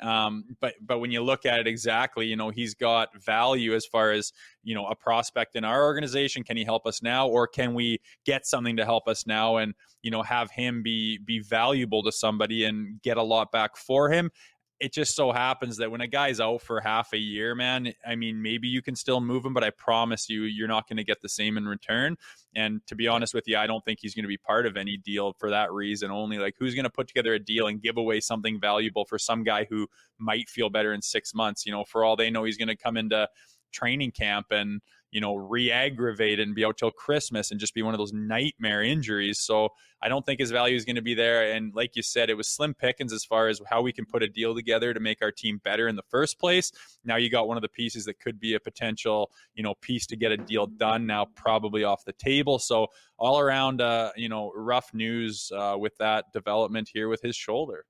um, 0.00 0.44
but 0.60 0.74
but 0.84 0.98
when 0.98 1.10
you 1.10 1.22
look 1.22 1.46
at 1.46 1.58
it 1.58 1.66
exactly, 1.66 2.26
you 2.26 2.36
know, 2.36 2.50
he's 2.50 2.74
got 2.74 3.16
value 3.22 3.74
as 3.74 3.86
far 3.86 4.12
as 4.12 4.32
you 4.62 4.74
know 4.74 4.86
a 4.86 4.94
prospect 4.94 5.56
in 5.56 5.64
our 5.64 5.84
organization. 5.84 6.42
Can 6.42 6.56
he 6.56 6.64
help 6.64 6.86
us 6.86 7.02
now, 7.02 7.28
or 7.28 7.46
can 7.46 7.74
we 7.74 7.98
get 8.24 8.46
something 8.46 8.76
to 8.76 8.84
help 8.84 9.08
us 9.08 9.26
now 9.26 9.56
and 9.56 9.74
you 10.02 10.10
know 10.10 10.22
have 10.22 10.50
him 10.50 10.82
be 10.82 11.18
be 11.18 11.38
valuable 11.38 12.02
to 12.02 12.12
somebody 12.12 12.64
and 12.64 13.00
get 13.02 13.16
a 13.16 13.22
lot 13.22 13.50
back 13.52 13.76
for 13.76 14.10
him? 14.10 14.30
It 14.78 14.92
just 14.92 15.16
so 15.16 15.32
happens 15.32 15.78
that 15.78 15.90
when 15.90 16.02
a 16.02 16.06
guy's 16.06 16.38
out 16.38 16.60
for 16.60 16.80
half 16.80 17.12
a 17.14 17.18
year, 17.18 17.54
man, 17.54 17.92
I 18.06 18.14
mean, 18.14 18.42
maybe 18.42 18.68
you 18.68 18.82
can 18.82 18.94
still 18.94 19.20
move 19.20 19.44
him, 19.44 19.54
but 19.54 19.64
I 19.64 19.70
promise 19.70 20.28
you, 20.28 20.42
you're 20.42 20.68
not 20.68 20.86
going 20.86 20.98
to 20.98 21.04
get 21.04 21.22
the 21.22 21.30
same 21.30 21.56
in 21.56 21.66
return. 21.66 22.16
And 22.54 22.80
to 22.86 22.94
be 22.94 23.08
honest 23.08 23.32
with 23.32 23.44
you, 23.46 23.56
I 23.56 23.66
don't 23.66 23.82
think 23.84 24.00
he's 24.02 24.14
going 24.14 24.24
to 24.24 24.28
be 24.28 24.36
part 24.36 24.66
of 24.66 24.76
any 24.76 24.98
deal 24.98 25.32
for 25.38 25.50
that 25.50 25.72
reason 25.72 26.10
only. 26.10 26.38
Like, 26.38 26.56
who's 26.58 26.74
going 26.74 26.84
to 26.84 26.90
put 26.90 27.08
together 27.08 27.32
a 27.32 27.38
deal 27.38 27.68
and 27.68 27.80
give 27.80 27.96
away 27.96 28.20
something 28.20 28.60
valuable 28.60 29.06
for 29.06 29.18
some 29.18 29.44
guy 29.44 29.66
who 29.70 29.86
might 30.18 30.50
feel 30.50 30.68
better 30.68 30.92
in 30.92 31.00
six 31.00 31.34
months? 31.34 31.64
You 31.64 31.72
know, 31.72 31.84
for 31.84 32.04
all 32.04 32.16
they 32.16 32.28
know, 32.28 32.44
he's 32.44 32.58
going 32.58 32.68
to 32.68 32.76
come 32.76 32.98
into 32.98 33.28
training 33.72 34.10
camp 34.10 34.46
and 34.50 34.82
you 35.16 35.22
know, 35.22 35.34
re-aggravate 35.34 36.38
it 36.38 36.42
and 36.42 36.54
be 36.54 36.62
out 36.62 36.76
till 36.76 36.90
Christmas 36.90 37.50
and 37.50 37.58
just 37.58 37.72
be 37.72 37.80
one 37.80 37.94
of 37.94 37.98
those 37.98 38.12
nightmare 38.12 38.82
injuries. 38.82 39.38
So 39.38 39.70
I 40.02 40.10
don't 40.10 40.26
think 40.26 40.38
his 40.38 40.50
value 40.50 40.76
is 40.76 40.84
going 40.84 40.96
to 40.96 41.00
be 41.00 41.14
there. 41.14 41.52
And 41.52 41.74
like 41.74 41.96
you 41.96 42.02
said, 42.02 42.28
it 42.28 42.34
was 42.34 42.48
slim 42.48 42.74
pickings 42.74 43.14
as 43.14 43.24
far 43.24 43.48
as 43.48 43.58
how 43.66 43.80
we 43.80 43.94
can 43.94 44.04
put 44.04 44.22
a 44.22 44.28
deal 44.28 44.54
together 44.54 44.92
to 44.92 45.00
make 45.00 45.22
our 45.22 45.32
team 45.32 45.58
better 45.64 45.88
in 45.88 45.96
the 45.96 46.02
first 46.10 46.38
place. 46.38 46.70
Now 47.02 47.16
you 47.16 47.30
got 47.30 47.48
one 47.48 47.56
of 47.56 47.62
the 47.62 47.70
pieces 47.70 48.04
that 48.04 48.20
could 48.20 48.38
be 48.38 48.56
a 48.56 48.60
potential, 48.60 49.30
you 49.54 49.62
know, 49.62 49.72
piece 49.80 50.06
to 50.08 50.16
get 50.16 50.32
a 50.32 50.36
deal 50.36 50.66
done. 50.66 51.06
Now 51.06 51.28
probably 51.34 51.82
off 51.82 52.04
the 52.04 52.12
table. 52.12 52.58
So 52.58 52.88
all 53.18 53.38
around, 53.38 53.80
uh, 53.80 54.10
you 54.16 54.28
know, 54.28 54.52
rough 54.54 54.92
news 54.92 55.50
uh, 55.56 55.76
with 55.78 55.96
that 55.96 56.30
development 56.34 56.90
here 56.92 57.08
with 57.08 57.22
his 57.22 57.36
shoulder. 57.36 57.86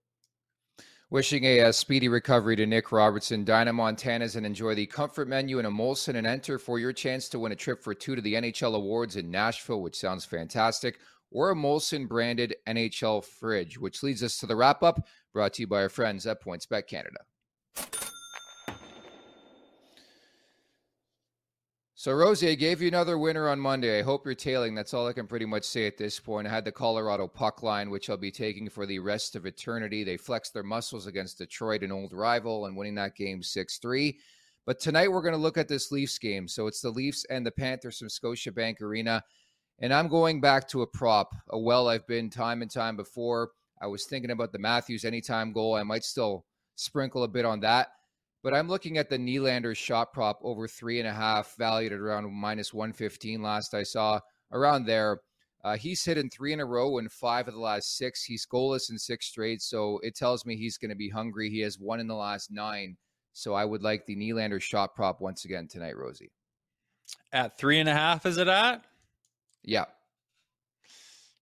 Wishing 1.08 1.44
a, 1.44 1.60
a, 1.60 1.72
speedy 1.72 2.08
recovery 2.08 2.56
to 2.56 2.66
Nick 2.66 2.90
Robertson. 2.90 3.44
Dine 3.44 3.72
Montana's 3.72 4.34
and 4.34 4.44
enjoy 4.44 4.74
the 4.74 4.86
comfort 4.86 5.28
menu 5.28 5.60
in 5.60 5.64
a 5.64 5.70
Molson 5.70 6.16
and 6.16 6.26
enter 6.26 6.58
for 6.58 6.80
your 6.80 6.92
chance 6.92 7.28
to 7.28 7.38
win 7.38 7.52
a 7.52 7.56
trip 7.56 7.80
for 7.80 7.94
two 7.94 8.16
to 8.16 8.20
the 8.20 8.34
NHL 8.34 8.74
Awards 8.74 9.14
in 9.14 9.30
Nashville, 9.30 9.82
which 9.82 9.96
sounds 9.96 10.24
fantastic, 10.24 10.98
or 11.30 11.50
a 11.50 11.54
Molson 11.54 12.08
branded 12.08 12.56
NHL 12.66 13.24
fridge, 13.24 13.78
which 13.78 14.02
leads 14.02 14.24
us 14.24 14.36
to 14.38 14.46
the 14.46 14.56
wrap 14.56 14.82
up 14.82 15.06
brought 15.32 15.52
to 15.52 15.62
you 15.62 15.68
by 15.68 15.82
our 15.82 15.88
friends 15.88 16.26
at 16.26 16.42
PointsBet 16.42 16.88
Canada. 16.88 17.20
So, 22.06 22.12
Rosie, 22.12 22.50
I 22.50 22.54
gave 22.54 22.80
you 22.80 22.86
another 22.86 23.18
winner 23.18 23.48
on 23.48 23.58
Monday. 23.58 23.98
I 23.98 24.02
hope 24.02 24.24
you're 24.24 24.36
tailing. 24.36 24.76
That's 24.76 24.94
all 24.94 25.08
I 25.08 25.12
can 25.12 25.26
pretty 25.26 25.44
much 25.44 25.64
say 25.64 25.88
at 25.88 25.98
this 25.98 26.20
point. 26.20 26.46
I 26.46 26.50
had 26.50 26.64
the 26.64 26.70
Colorado 26.70 27.26
puck 27.26 27.64
line, 27.64 27.90
which 27.90 28.08
I'll 28.08 28.16
be 28.16 28.30
taking 28.30 28.68
for 28.68 28.86
the 28.86 29.00
rest 29.00 29.34
of 29.34 29.44
eternity. 29.44 30.04
They 30.04 30.16
flexed 30.16 30.54
their 30.54 30.62
muscles 30.62 31.08
against 31.08 31.38
Detroit, 31.38 31.82
an 31.82 31.90
old 31.90 32.12
rival, 32.12 32.66
and 32.66 32.76
winning 32.76 32.94
that 32.94 33.16
game 33.16 33.42
6 33.42 33.78
3. 33.78 34.16
But 34.66 34.78
tonight 34.78 35.10
we're 35.10 35.20
going 35.20 35.34
to 35.34 35.36
look 35.36 35.58
at 35.58 35.66
this 35.66 35.90
Leafs 35.90 36.16
game. 36.16 36.46
So 36.46 36.68
it's 36.68 36.80
the 36.80 36.90
Leafs 36.90 37.24
and 37.24 37.44
the 37.44 37.50
Panthers 37.50 37.98
from 37.98 38.06
Scotiabank 38.06 38.80
Arena. 38.82 39.24
And 39.80 39.92
I'm 39.92 40.06
going 40.06 40.40
back 40.40 40.68
to 40.68 40.82
a 40.82 40.86
prop, 40.86 41.34
a 41.50 41.58
well 41.58 41.88
I've 41.88 42.06
been 42.06 42.30
time 42.30 42.62
and 42.62 42.70
time 42.70 42.96
before. 42.96 43.50
I 43.82 43.88
was 43.88 44.04
thinking 44.04 44.30
about 44.30 44.52
the 44.52 44.60
Matthews 44.60 45.04
anytime 45.04 45.52
goal. 45.52 45.74
I 45.74 45.82
might 45.82 46.04
still 46.04 46.44
sprinkle 46.76 47.24
a 47.24 47.28
bit 47.28 47.44
on 47.44 47.58
that. 47.62 47.88
But 48.46 48.54
I'm 48.54 48.68
looking 48.68 48.96
at 48.96 49.10
the 49.10 49.18
Nylander 49.18 49.74
shot 49.74 50.12
prop 50.12 50.38
over 50.40 50.68
three 50.68 51.00
and 51.00 51.08
a 51.08 51.12
half, 51.12 51.56
valued 51.56 51.92
at 51.92 51.98
around 51.98 52.32
minus 52.32 52.72
115 52.72 53.42
last 53.42 53.74
I 53.74 53.82
saw, 53.82 54.20
around 54.52 54.86
there. 54.86 55.18
Uh, 55.64 55.76
he's 55.76 56.04
hit 56.04 56.16
in 56.16 56.30
three 56.30 56.52
in 56.52 56.60
a 56.60 56.64
row 56.64 56.98
in 56.98 57.08
five 57.08 57.48
of 57.48 57.54
the 57.54 57.60
last 57.60 57.96
six. 57.96 58.22
He's 58.22 58.46
goalless 58.46 58.88
in 58.88 59.00
six 59.00 59.26
straight, 59.26 59.62
so 59.62 59.98
it 60.04 60.14
tells 60.14 60.46
me 60.46 60.54
he's 60.54 60.78
going 60.78 60.90
to 60.90 60.94
be 60.94 61.08
hungry. 61.08 61.50
He 61.50 61.58
has 61.62 61.80
one 61.80 61.98
in 61.98 62.06
the 62.06 62.14
last 62.14 62.52
nine. 62.52 62.96
So 63.32 63.52
I 63.52 63.64
would 63.64 63.82
like 63.82 64.06
the 64.06 64.14
Nylander 64.14 64.62
shot 64.62 64.94
prop 64.94 65.20
once 65.20 65.44
again 65.44 65.66
tonight, 65.66 65.96
Rosie. 65.96 66.30
At 67.32 67.58
three 67.58 67.80
and 67.80 67.88
a 67.88 67.94
half, 67.94 68.26
is 68.26 68.38
it 68.38 68.46
at? 68.46 68.84
Yeah. 69.64 69.86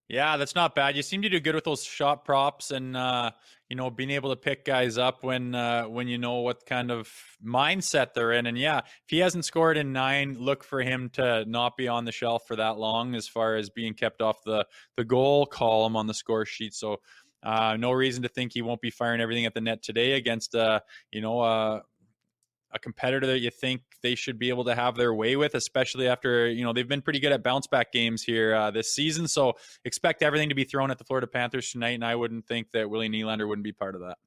Yeah, 0.08 0.36
that's 0.36 0.54
not 0.54 0.74
bad. 0.74 0.96
You 0.96 1.02
seem 1.02 1.22
to 1.22 1.30
do 1.30 1.40
good 1.40 1.54
with 1.54 1.64
those 1.64 1.82
shot 1.82 2.26
props 2.26 2.70
and 2.70 2.94
uh, 2.94 3.30
you 3.70 3.76
know 3.76 3.88
being 3.88 4.10
able 4.10 4.30
to 4.30 4.36
pick 4.36 4.64
guys 4.64 4.98
up 4.98 5.24
when 5.24 5.54
uh, 5.54 5.84
when 5.84 6.08
you 6.08 6.18
know 6.18 6.40
what 6.40 6.66
kind 6.66 6.90
of 6.90 7.10
mindset 7.44 8.12
they're 8.12 8.32
in. 8.32 8.46
And 8.46 8.58
yeah, 8.58 8.78
if 8.78 9.08
he 9.08 9.18
hasn't 9.20 9.46
scored 9.46 9.78
in 9.78 9.94
nine, 9.94 10.36
look 10.38 10.62
for 10.62 10.82
him 10.82 11.08
to 11.14 11.46
not 11.46 11.78
be 11.78 11.88
on 11.88 12.04
the 12.04 12.12
shelf 12.12 12.46
for 12.46 12.56
that 12.56 12.76
long 12.76 13.14
as 13.14 13.26
far 13.28 13.56
as 13.56 13.70
being 13.70 13.94
kept 13.94 14.20
off 14.20 14.44
the 14.44 14.66
the 14.98 15.04
goal 15.04 15.46
column 15.46 15.96
on 15.96 16.06
the 16.06 16.14
score 16.14 16.44
sheet. 16.44 16.74
So 16.74 17.00
uh, 17.42 17.76
no 17.78 17.90
reason 17.90 18.22
to 18.24 18.28
think 18.28 18.52
he 18.52 18.62
won't 18.62 18.82
be 18.82 18.90
firing 18.90 19.22
everything 19.22 19.46
at 19.46 19.54
the 19.54 19.60
net 19.62 19.82
today 19.82 20.12
against 20.12 20.54
uh, 20.54 20.80
you 21.12 21.22
know 21.22 21.40
uh, 21.40 21.80
a 22.74 22.78
competitor 22.78 23.26
that 23.28 23.38
you 23.38 23.50
think 23.50 23.82
they 24.02 24.14
should 24.14 24.38
be 24.38 24.48
able 24.48 24.64
to 24.64 24.74
have 24.74 24.96
their 24.96 25.14
way 25.14 25.36
with, 25.36 25.54
especially 25.54 26.08
after 26.08 26.48
you 26.48 26.64
know 26.64 26.72
they've 26.72 26.88
been 26.88 27.02
pretty 27.02 27.20
good 27.20 27.32
at 27.32 27.42
bounce 27.42 27.66
back 27.66 27.92
games 27.92 28.22
here 28.22 28.54
uh, 28.54 28.70
this 28.70 28.94
season. 28.94 29.28
So 29.28 29.54
expect 29.84 30.22
everything 30.22 30.48
to 30.48 30.54
be 30.54 30.64
thrown 30.64 30.90
at 30.90 30.98
the 30.98 31.04
Florida 31.04 31.26
Panthers 31.26 31.70
tonight, 31.70 31.94
and 31.94 32.04
I 32.04 32.16
wouldn't 32.16 32.46
think 32.46 32.72
that 32.72 32.90
Willie 32.90 33.08
Nylander 33.08 33.48
wouldn't 33.48 33.64
be 33.64 33.72
part 33.72 33.94
of 33.94 34.02
that. 34.02 34.18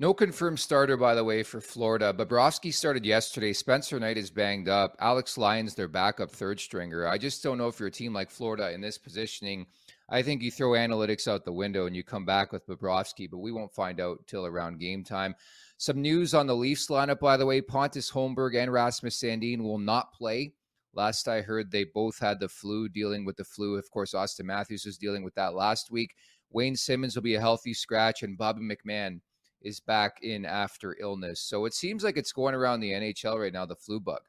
No 0.00 0.12
confirmed 0.12 0.58
starter, 0.58 0.96
by 0.96 1.14
the 1.14 1.22
way, 1.22 1.44
for 1.44 1.60
Florida. 1.60 2.12
Bobrovsky 2.12 2.74
started 2.74 3.06
yesterday. 3.06 3.52
Spencer 3.52 4.00
Knight 4.00 4.18
is 4.18 4.28
banged 4.28 4.68
up. 4.68 4.96
Alex 4.98 5.38
Lyons, 5.38 5.76
their 5.76 5.86
backup 5.86 6.32
third 6.32 6.58
stringer. 6.58 7.06
I 7.06 7.16
just 7.16 7.44
don't 7.44 7.58
know 7.58 7.68
if 7.68 7.78
you're 7.78 7.88
a 7.88 7.92
team 7.92 8.12
like 8.12 8.28
Florida 8.28 8.72
in 8.72 8.80
this 8.80 8.98
positioning. 8.98 9.66
I 10.08 10.20
think 10.22 10.42
you 10.42 10.50
throw 10.50 10.70
analytics 10.70 11.28
out 11.28 11.44
the 11.44 11.52
window 11.52 11.86
and 11.86 11.94
you 11.94 12.02
come 12.02 12.24
back 12.24 12.52
with 12.52 12.66
Bobrovsky, 12.66 13.30
but 13.30 13.38
we 13.38 13.52
won't 13.52 13.72
find 13.72 14.00
out 14.00 14.26
till 14.26 14.46
around 14.46 14.80
game 14.80 15.04
time. 15.04 15.36
Some 15.76 16.00
news 16.00 16.34
on 16.34 16.46
the 16.46 16.54
Leafs 16.54 16.88
lineup, 16.88 17.20
by 17.20 17.36
the 17.36 17.46
way. 17.46 17.60
Pontus 17.60 18.10
Holmberg 18.10 18.56
and 18.56 18.72
Rasmus 18.72 19.20
Sandin 19.20 19.62
will 19.62 19.78
not 19.78 20.12
play. 20.12 20.52
Last 20.94 21.26
I 21.26 21.40
heard, 21.40 21.70
they 21.70 21.84
both 21.84 22.18
had 22.18 22.38
the 22.38 22.48
flu, 22.48 22.88
dealing 22.88 23.24
with 23.24 23.36
the 23.36 23.44
flu. 23.44 23.76
Of 23.76 23.90
course, 23.90 24.14
Auston 24.14 24.44
Matthews 24.44 24.84
was 24.84 24.96
dealing 24.96 25.24
with 25.24 25.34
that 25.34 25.54
last 25.54 25.90
week. 25.90 26.14
Wayne 26.50 26.76
Simmonds 26.76 27.16
will 27.16 27.22
be 27.22 27.34
a 27.34 27.40
healthy 27.40 27.74
scratch, 27.74 28.22
and 28.22 28.38
Bobby 28.38 28.60
McMann 28.60 29.20
is 29.62 29.80
back 29.80 30.18
in 30.22 30.44
after 30.44 30.96
illness. 31.00 31.40
So 31.40 31.64
it 31.64 31.74
seems 31.74 32.04
like 32.04 32.16
it's 32.16 32.32
going 32.32 32.54
around 32.54 32.80
the 32.80 32.92
NHL 32.92 33.40
right 33.40 33.52
now, 33.52 33.66
the 33.66 33.74
flu 33.74 33.98
bug. 33.98 34.20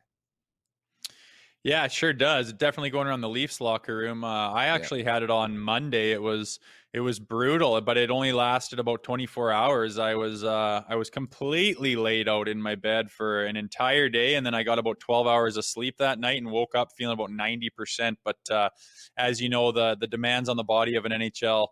Yeah, 1.65 1.83
it 1.83 1.91
sure 1.91 2.13
does. 2.13 2.53
Definitely 2.53 2.91
going 2.91 3.07
around 3.07 3.21
the 3.21 3.29
Leafs 3.29 3.59
locker 3.59 3.97
room. 3.97 4.23
Uh, 4.23 4.51
I 4.51 4.65
actually 4.65 5.01
yeah. 5.01 5.13
had 5.13 5.23
it 5.23 5.31
on 5.31 5.57
Monday. 5.57 6.11
It 6.11 6.21
was 6.21 6.59
it 6.93 6.99
was 6.99 7.19
brutal, 7.19 7.81
but 7.81 7.97
it 7.97 8.11
only 8.11 8.31
lasted 8.31 8.77
about 8.77 9.01
24 9.01 9.51
hours. 9.51 9.97
I 9.97 10.13
was 10.13 10.43
uh, 10.43 10.83
I 10.87 10.95
was 10.95 11.09
completely 11.09 11.95
laid 11.95 12.29
out 12.29 12.47
in 12.47 12.61
my 12.61 12.75
bed 12.75 13.09
for 13.09 13.45
an 13.45 13.55
entire 13.55 14.09
day, 14.09 14.35
and 14.35 14.45
then 14.45 14.53
I 14.53 14.61
got 14.61 14.77
about 14.77 14.99
12 14.99 15.25
hours 15.25 15.57
of 15.57 15.65
sleep 15.65 15.97
that 15.97 16.19
night 16.19 16.37
and 16.37 16.51
woke 16.51 16.75
up 16.75 16.89
feeling 16.95 17.15
about 17.15 17.31
90 17.31 17.71
percent. 17.71 18.19
But 18.23 18.37
uh, 18.51 18.69
as 19.17 19.41
you 19.41 19.49
know, 19.49 19.71
the 19.71 19.97
the 19.99 20.05
demands 20.05 20.49
on 20.49 20.57
the 20.57 20.63
body 20.63 20.93
of 20.93 21.05
an 21.05 21.13
NHL 21.13 21.69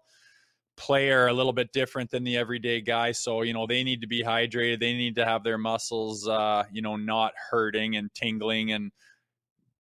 player 0.76 1.26
are 1.26 1.28
a 1.28 1.34
little 1.34 1.54
bit 1.54 1.72
different 1.72 2.10
than 2.10 2.24
the 2.24 2.36
everyday 2.36 2.82
guy. 2.82 3.12
So, 3.12 3.44
you 3.44 3.54
know, 3.54 3.68
they 3.68 3.84
need 3.84 4.02
to 4.02 4.08
be 4.08 4.24
hydrated. 4.24 4.80
They 4.80 4.94
need 4.94 5.14
to 5.18 5.24
have 5.24 5.44
their 5.44 5.60
muscles, 5.60 6.28
uh, 6.28 6.64
you 6.72 6.82
know, 6.82 6.96
not 6.96 7.34
hurting 7.52 7.96
and 7.96 8.12
tingling 8.16 8.72
and 8.72 8.92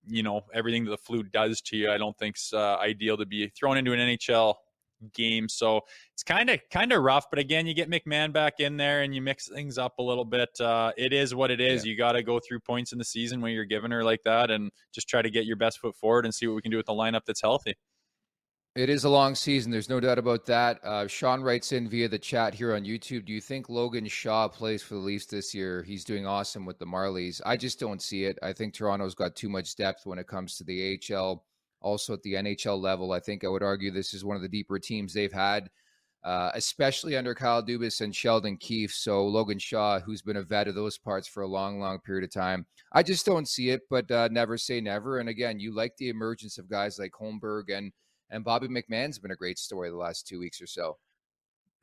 you 0.07 0.23
know 0.23 0.41
everything 0.53 0.85
that 0.85 0.91
the 0.91 0.97
flu 0.97 1.23
does 1.23 1.61
to 1.61 1.77
you. 1.77 1.91
I 1.91 1.97
don't 1.97 2.17
think's 2.17 2.53
uh, 2.53 2.77
ideal 2.77 3.17
to 3.17 3.25
be 3.25 3.49
thrown 3.49 3.77
into 3.77 3.93
an 3.93 3.99
NHL 3.99 4.55
game. 5.13 5.49
So 5.49 5.81
it's 6.13 6.23
kind 6.23 6.49
of 6.49 6.59
kind 6.71 6.91
of 6.93 7.03
rough. 7.03 7.29
But 7.29 7.39
again, 7.39 7.67
you 7.67 7.73
get 7.73 7.89
McMann 7.89 8.31
back 8.31 8.59
in 8.59 8.77
there 8.77 9.01
and 9.01 9.13
you 9.13 9.21
mix 9.21 9.47
things 9.47 9.77
up 9.77 9.99
a 9.99 10.03
little 10.03 10.25
bit. 10.25 10.49
Uh, 10.59 10.91
it 10.97 11.13
is 11.13 11.35
what 11.35 11.51
it 11.51 11.59
is. 11.59 11.85
Yeah. 11.85 11.91
You 11.91 11.97
got 11.97 12.13
to 12.13 12.23
go 12.23 12.39
through 12.39 12.61
points 12.61 12.91
in 12.91 12.97
the 12.97 13.05
season 13.05 13.41
when 13.41 13.51
you're 13.53 13.65
giving 13.65 13.91
her 13.91 14.03
like 14.03 14.23
that, 14.23 14.51
and 14.51 14.71
just 14.93 15.07
try 15.07 15.21
to 15.21 15.29
get 15.29 15.45
your 15.45 15.57
best 15.57 15.79
foot 15.79 15.95
forward 15.95 16.25
and 16.25 16.33
see 16.33 16.47
what 16.47 16.55
we 16.55 16.61
can 16.61 16.71
do 16.71 16.77
with 16.77 16.85
the 16.85 16.93
lineup 16.93 17.21
that's 17.25 17.41
healthy. 17.41 17.75
It 18.75 18.89
is 18.89 19.03
a 19.03 19.09
long 19.09 19.35
season. 19.35 19.71
There's 19.71 19.89
no 19.89 19.99
doubt 19.99 20.17
about 20.17 20.47
that. 20.47 20.83
Uh, 20.83 21.05
Sean 21.05 21.43
writes 21.43 21.71
in 21.71 21.87
via 21.87 22.07
the 22.07 22.17
chat 22.17 22.55
here 22.55 22.73
on 22.73 22.83
YouTube. 22.83 23.23
Do 23.23 23.31
you 23.31 23.39
think 23.39 23.69
Logan 23.69 24.07
Shaw 24.07 24.47
plays 24.47 24.81
for 24.81 24.95
the 24.95 24.99
Leafs 24.99 25.27
this 25.27 25.53
year? 25.53 25.83
He's 25.83 26.03
doing 26.03 26.25
awesome 26.25 26.65
with 26.65 26.79
the 26.79 26.85
Marlies. 26.85 27.39
I 27.45 27.55
just 27.55 27.79
don't 27.79 28.01
see 28.01 28.25
it. 28.25 28.39
I 28.41 28.51
think 28.51 28.73
Toronto's 28.73 29.13
got 29.13 29.35
too 29.35 29.47
much 29.47 29.75
depth 29.75 30.07
when 30.07 30.17
it 30.17 30.25
comes 30.25 30.57
to 30.57 30.63
the 30.63 30.99
AHL. 31.11 31.45
Also 31.81 32.13
at 32.13 32.23
the 32.23 32.33
NHL 32.33 32.81
level, 32.81 33.11
I 33.11 33.19
think 33.19 33.43
I 33.43 33.47
would 33.47 33.61
argue 33.61 33.91
this 33.91 34.11
is 34.11 34.25
one 34.25 34.37
of 34.37 34.41
the 34.41 34.49
deeper 34.49 34.79
teams 34.79 35.13
they've 35.13 35.31
had, 35.31 35.69
uh, 36.23 36.49
especially 36.55 37.15
under 37.15 37.35
Kyle 37.35 37.61
Dubas 37.61 38.01
and 38.01 38.15
Sheldon 38.15 38.57
Keefe. 38.57 38.93
So 38.93 39.23
Logan 39.23 39.59
Shaw, 39.59 39.99
who's 39.99 40.23
been 40.23 40.37
a 40.37 40.41
vet 40.41 40.67
of 40.67 40.73
those 40.73 40.97
parts 40.97 41.27
for 41.27 41.43
a 41.43 41.47
long, 41.47 41.79
long 41.79 41.99
period 41.99 42.23
of 42.23 42.33
time, 42.33 42.65
I 42.91 43.03
just 43.03 43.23
don't 43.23 43.47
see 43.47 43.69
it. 43.69 43.81
But 43.87 44.09
uh, 44.09 44.29
never 44.31 44.57
say 44.57 44.81
never. 44.81 45.19
And 45.19 45.29
again, 45.29 45.59
you 45.59 45.75
like 45.75 45.95
the 45.97 46.09
emergence 46.09 46.57
of 46.57 46.71
guys 46.71 46.97
like 46.97 47.11
Holmberg 47.11 47.65
and 47.69 47.91
and 48.33 48.43
Bobby 48.43 48.67
McMann's 48.67 49.19
been 49.19 49.31
a 49.31 49.35
great 49.35 49.59
story 49.59 49.89
the 49.89 49.95
last 49.95 50.27
two 50.27 50.39
weeks 50.39 50.61
or 50.61 50.67
so. 50.67 50.97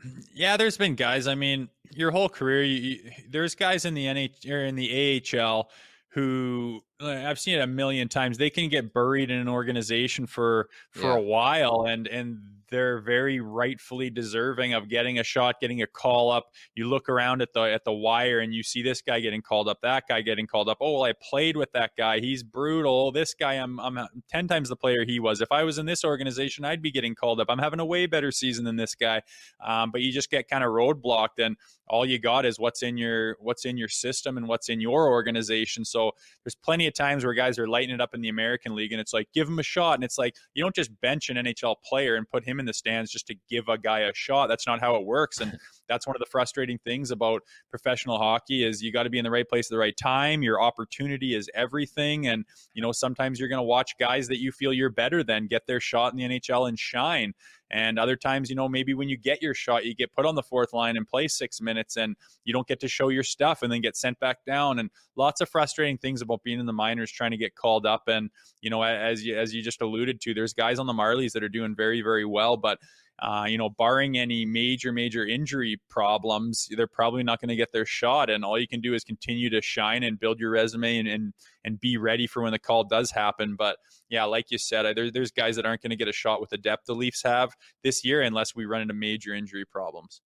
Mm, 0.04 0.24
yeah, 0.34 0.56
there's 0.56 0.76
been 0.76 0.96
guys. 0.96 1.26
I 1.26 1.34
mean, 1.34 1.68
your 1.90 2.10
whole 2.10 2.28
career, 2.28 2.62
you, 2.64 2.76
you, 2.76 3.10
there's 3.30 3.54
guys 3.54 3.84
in 3.84 3.94
the 3.94 4.06
NH 4.06 4.50
or 4.50 4.64
in 4.64 4.74
the 4.74 5.22
AHL 5.34 5.70
who 6.12 6.80
I've 7.00 7.38
seen 7.38 7.58
it 7.58 7.62
a 7.62 7.66
million 7.68 8.08
times. 8.08 8.36
They 8.36 8.50
can 8.50 8.68
get 8.68 8.92
buried 8.92 9.30
in 9.30 9.38
an 9.38 9.48
organization 9.48 10.26
for 10.26 10.68
for 10.90 11.02
yeah. 11.02 11.16
a 11.16 11.20
while, 11.20 11.86
and 11.86 12.08
and 12.08 12.40
they're 12.70 13.00
very 13.00 13.40
rightfully 13.40 14.10
deserving 14.10 14.74
of 14.74 14.88
getting 14.88 15.18
a 15.18 15.24
shot, 15.24 15.60
getting 15.60 15.82
a 15.82 15.86
call 15.86 16.30
up. 16.30 16.46
You 16.74 16.88
look 16.88 17.08
around 17.08 17.42
at 17.42 17.52
the 17.52 17.62
at 17.62 17.84
the 17.84 17.92
wire 17.92 18.40
and 18.40 18.54
you 18.54 18.62
see 18.62 18.82
this 18.82 19.02
guy 19.02 19.20
getting 19.20 19.42
called 19.42 19.68
up, 19.68 19.78
that 19.82 20.04
guy 20.08 20.20
getting 20.22 20.46
called 20.46 20.68
up. 20.68 20.78
Oh, 20.80 20.94
well, 20.94 21.04
I 21.04 21.12
played 21.12 21.56
with 21.56 21.72
that 21.72 21.92
guy. 21.96 22.20
He's 22.20 22.42
brutal. 22.42 23.12
This 23.12 23.34
guy, 23.34 23.54
I'm 23.54 23.78
I'm 23.80 23.98
ten 24.28 24.48
times 24.48 24.68
the 24.68 24.76
player 24.76 25.04
he 25.04 25.20
was. 25.20 25.40
If 25.40 25.52
I 25.52 25.64
was 25.64 25.78
in 25.78 25.86
this 25.86 26.04
organization, 26.04 26.64
I'd 26.64 26.82
be 26.82 26.90
getting 26.90 27.14
called 27.14 27.40
up. 27.40 27.48
I'm 27.50 27.58
having 27.58 27.80
a 27.80 27.84
way 27.84 28.06
better 28.06 28.30
season 28.30 28.64
than 28.64 28.76
this 28.76 28.94
guy. 28.94 29.22
Um, 29.64 29.90
but 29.90 30.00
you 30.00 30.12
just 30.12 30.30
get 30.30 30.48
kind 30.48 30.64
of 30.64 30.70
roadblocked, 30.70 31.38
and 31.38 31.56
all 31.88 32.06
you 32.06 32.18
got 32.18 32.46
is 32.46 32.58
what's 32.58 32.82
in 32.82 32.96
your 32.96 33.36
what's 33.40 33.64
in 33.64 33.76
your 33.76 33.88
system 33.88 34.36
and 34.36 34.46
what's 34.46 34.68
in 34.68 34.80
your 34.80 35.08
organization. 35.08 35.84
So 35.84 36.12
there's 36.44 36.54
plenty 36.54 36.86
of 36.86 36.94
times 36.94 37.24
where 37.24 37.34
guys 37.34 37.58
are 37.58 37.68
lighting 37.68 37.94
it 37.94 38.00
up 38.00 38.14
in 38.14 38.20
the 38.20 38.28
American 38.28 38.74
League, 38.74 38.92
and 38.92 39.00
it's 39.00 39.12
like 39.12 39.28
give 39.34 39.48
him 39.48 39.58
a 39.58 39.64
shot, 39.64 39.94
and 39.94 40.04
it's 40.04 40.18
like 40.18 40.36
you 40.54 40.62
don't 40.62 40.74
just 40.74 40.90
bench 41.00 41.28
an 41.30 41.36
NHL 41.36 41.76
player 41.84 42.14
and 42.14 42.28
put 42.28 42.44
him 42.44 42.59
in 42.60 42.66
the 42.66 42.72
stands 42.72 43.10
just 43.10 43.26
to 43.26 43.34
give 43.48 43.68
a 43.68 43.76
guy 43.76 44.00
a 44.00 44.14
shot. 44.14 44.46
That's 44.46 44.66
not 44.66 44.80
how 44.80 44.94
it 44.94 45.04
works. 45.04 45.40
And 45.40 45.58
that's 45.90 46.06
one 46.06 46.14
of 46.14 46.20
the 46.20 46.26
frustrating 46.30 46.78
things 46.78 47.10
about 47.10 47.42
professional 47.68 48.16
hockey 48.16 48.64
is 48.64 48.80
you 48.80 48.92
got 48.92 49.02
to 49.02 49.10
be 49.10 49.18
in 49.18 49.24
the 49.24 49.30
right 49.30 49.48
place 49.48 49.66
at 49.66 49.70
the 49.70 49.78
right 49.78 49.96
time. 49.96 50.42
Your 50.42 50.62
opportunity 50.62 51.34
is 51.34 51.50
everything. 51.52 52.28
And, 52.28 52.44
you 52.72 52.80
know, 52.80 52.92
sometimes 52.92 53.40
you're 53.40 53.48
going 53.48 53.58
to 53.58 53.62
watch 53.62 53.98
guys 53.98 54.28
that 54.28 54.40
you 54.40 54.52
feel 54.52 54.72
you're 54.72 54.88
better 54.88 55.24
than 55.24 55.48
get 55.48 55.66
their 55.66 55.80
shot 55.80 56.12
in 56.12 56.18
the 56.18 56.38
NHL 56.38 56.68
and 56.68 56.78
shine. 56.78 57.34
And 57.72 57.98
other 57.98 58.16
times, 58.16 58.50
you 58.50 58.56
know, 58.56 58.68
maybe 58.68 58.94
when 58.94 59.08
you 59.08 59.16
get 59.16 59.42
your 59.42 59.54
shot, 59.54 59.84
you 59.84 59.94
get 59.94 60.12
put 60.12 60.26
on 60.26 60.34
the 60.34 60.42
fourth 60.42 60.72
line 60.72 60.96
and 60.96 61.06
play 61.06 61.28
six 61.28 61.60
minutes 61.60 61.96
and 61.96 62.16
you 62.44 62.52
don't 62.52 62.66
get 62.66 62.80
to 62.80 62.88
show 62.88 63.08
your 63.08 63.22
stuff 63.22 63.62
and 63.62 63.72
then 63.72 63.80
get 63.80 63.96
sent 63.96 64.18
back 64.18 64.44
down. 64.44 64.78
And 64.78 64.90
lots 65.16 65.40
of 65.40 65.48
frustrating 65.48 65.96
things 65.96 66.20
about 66.20 66.42
being 66.42 66.58
in 66.58 66.66
the 66.66 66.72
minors 66.72 67.12
trying 67.12 67.30
to 67.30 67.36
get 67.36 67.54
called 67.54 67.86
up. 67.86 68.08
And, 68.08 68.30
you 68.60 68.70
know, 68.70 68.82
as 68.82 69.24
you, 69.24 69.38
as 69.38 69.54
you 69.54 69.62
just 69.62 69.82
alluded 69.82 70.20
to, 70.22 70.34
there's 70.34 70.52
guys 70.52 70.78
on 70.78 70.86
the 70.86 70.92
Marlies 70.92 71.32
that 71.32 71.44
are 71.44 71.48
doing 71.48 71.76
very, 71.76 72.00
very 72.02 72.24
well. 72.24 72.56
But 72.56 72.78
uh, 73.22 73.44
you 73.46 73.58
know, 73.58 73.68
barring 73.68 74.16
any 74.16 74.46
major, 74.46 74.92
major 74.92 75.26
injury 75.26 75.80
problems, 75.88 76.68
they're 76.76 76.86
probably 76.86 77.22
not 77.22 77.40
going 77.40 77.48
to 77.48 77.56
get 77.56 77.72
their 77.72 77.84
shot. 77.84 78.30
And 78.30 78.44
all 78.44 78.58
you 78.58 78.68
can 78.68 78.80
do 78.80 78.94
is 78.94 79.04
continue 79.04 79.50
to 79.50 79.60
shine 79.60 80.02
and 80.02 80.18
build 80.18 80.40
your 80.40 80.50
resume 80.50 80.98
and 80.98 81.08
and, 81.08 81.32
and 81.64 81.80
be 81.80 81.96
ready 81.96 82.26
for 82.26 82.42
when 82.42 82.52
the 82.52 82.58
call 82.58 82.84
does 82.84 83.10
happen. 83.10 83.56
But 83.56 83.76
yeah, 84.08 84.24
like 84.24 84.50
you 84.50 84.58
said, 84.58 84.96
there, 84.96 85.10
there's 85.10 85.30
guys 85.30 85.56
that 85.56 85.66
aren't 85.66 85.82
going 85.82 85.90
to 85.90 85.96
get 85.96 86.08
a 86.08 86.12
shot 86.12 86.40
with 86.40 86.50
the 86.50 86.58
depth 86.58 86.86
the 86.86 86.94
Leafs 86.94 87.22
have 87.22 87.50
this 87.82 88.04
year 88.04 88.22
unless 88.22 88.54
we 88.54 88.64
run 88.64 88.80
into 88.80 88.94
major 88.94 89.34
injury 89.34 89.64
problems. 89.64 90.22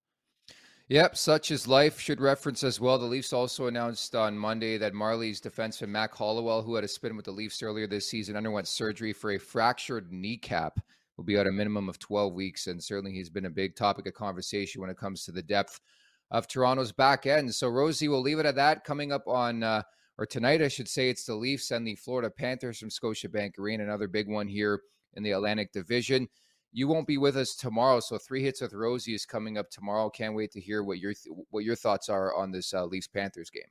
Yep, 0.89 1.17
such 1.17 1.51
is 1.51 1.67
life. 1.67 1.99
Should 1.99 2.21
reference 2.21 2.63
as 2.63 2.79
well. 2.79 2.99
The 2.99 3.07
Leafs 3.07 3.33
also 3.33 3.69
announced 3.69 4.15
on 4.15 4.37
Monday 4.37 4.77
that 4.77 4.93
Marlies 4.93 5.41
defenseman 5.41 5.89
Mac 5.89 6.15
Hollowell, 6.15 6.63
who 6.63 6.75
had 6.75 6.85
a 6.85 6.89
spin 6.89 7.17
with 7.17 7.25
the 7.25 7.31
Leafs 7.31 7.63
earlier 7.63 7.87
this 7.87 8.07
season, 8.07 8.37
underwent 8.37 8.69
surgery 8.69 9.15
for 9.15 9.33
a 9.33 9.39
fractured 9.39 10.13
kneecap 10.13 10.79
will 11.17 11.25
be 11.25 11.39
out 11.39 11.47
a 11.47 11.53
minimum 11.53 11.89
of 11.89 11.99
12 11.99 12.33
weeks. 12.33 12.67
And 12.67 12.83
certainly 12.83 13.13
he's 13.13 13.31
been 13.31 13.47
a 13.47 13.51
big 13.51 13.77
topic 13.77 14.07
of 14.07 14.15
conversation 14.15 14.81
when 14.81 14.91
it 14.91 14.97
comes 14.97 15.25
to 15.25 15.33
the 15.33 15.43
depth 15.43 15.81
of 16.31 16.49
Toronto's 16.49 16.93
back 16.93 17.27
end. 17.27 17.55
So, 17.55 17.69
Rosie, 17.69 18.09
we'll 18.09 18.21
leave 18.21 18.39
it 18.39 18.47
at 18.47 18.57
that. 18.57 18.85
Coming 18.85 19.13
up 19.13 19.27
on, 19.27 19.63
uh, 19.63 19.83
or 20.19 20.27
tonight, 20.27 20.63
I 20.63 20.69
should 20.69 20.89
say, 20.89 21.09
it's 21.09 21.25
the 21.25 21.35
Leafs 21.35 21.71
and 21.71 21.87
the 21.87 21.97
Florida 21.97 22.31
Panthers 22.31 22.79
from 22.79 22.89
Scotiabank 22.89 23.59
Arena, 23.59 23.85
another 23.85 24.09
big 24.09 24.29
one 24.29 24.49
here 24.49 24.81
in 25.15 25.23
the 25.23 25.33
Atlantic 25.33 25.73
Division. 25.73 26.29
You 26.73 26.89
won't 26.89 27.07
be 27.07 27.19
with 27.19 27.37
us 27.37 27.55
tomorrow, 27.55 28.01
so 28.01 28.19
three 28.19 28.43
hits 28.43 28.61
with 28.61 28.73
Rosie 28.73 29.15
is 29.15 29.25
coming 29.25 29.59
up 29.59 29.71
tomorrow. 29.71 30.11
Can't 30.11 30.35
wait 30.35 30.51
to 30.53 30.61
hear 30.61 30.83
what 30.83 30.99
your 30.99 31.15
th- 31.15 31.37
what 31.51 31.63
your 31.63 31.77
thoughts 31.77 32.09
are 32.09 32.35
on 32.35 32.51
this 32.51 32.75
uh, 32.75 32.85
Leafs 32.85 33.07
Panthers 33.07 33.49
game. 33.49 33.63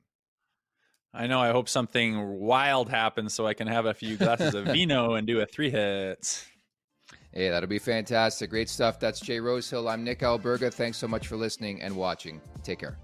I 1.12 1.26
know. 1.26 1.38
I 1.38 1.50
hope 1.50 1.68
something 1.68 2.40
wild 2.40 2.88
happens 2.88 3.34
so 3.34 3.46
I 3.46 3.52
can 3.52 3.68
have 3.68 3.84
a 3.84 3.92
few 3.92 4.16
glasses 4.16 4.54
of 4.54 4.64
vino 4.72 5.14
and 5.14 5.26
do 5.26 5.40
a 5.40 5.46
three 5.46 5.70
hits. 5.70 6.46
Hey, 7.34 7.48
that'll 7.50 7.68
be 7.68 7.80
fantastic. 7.80 8.48
Great 8.48 8.68
stuff. 8.68 9.00
That's 9.00 9.18
Jay 9.18 9.40
Rosehill. 9.40 9.88
I'm 9.88 10.04
Nick 10.04 10.20
Alberga. 10.20 10.72
Thanks 10.72 10.98
so 10.98 11.08
much 11.08 11.26
for 11.26 11.36
listening 11.36 11.82
and 11.82 11.96
watching. 11.96 12.40
Take 12.62 12.78
care. 12.78 12.96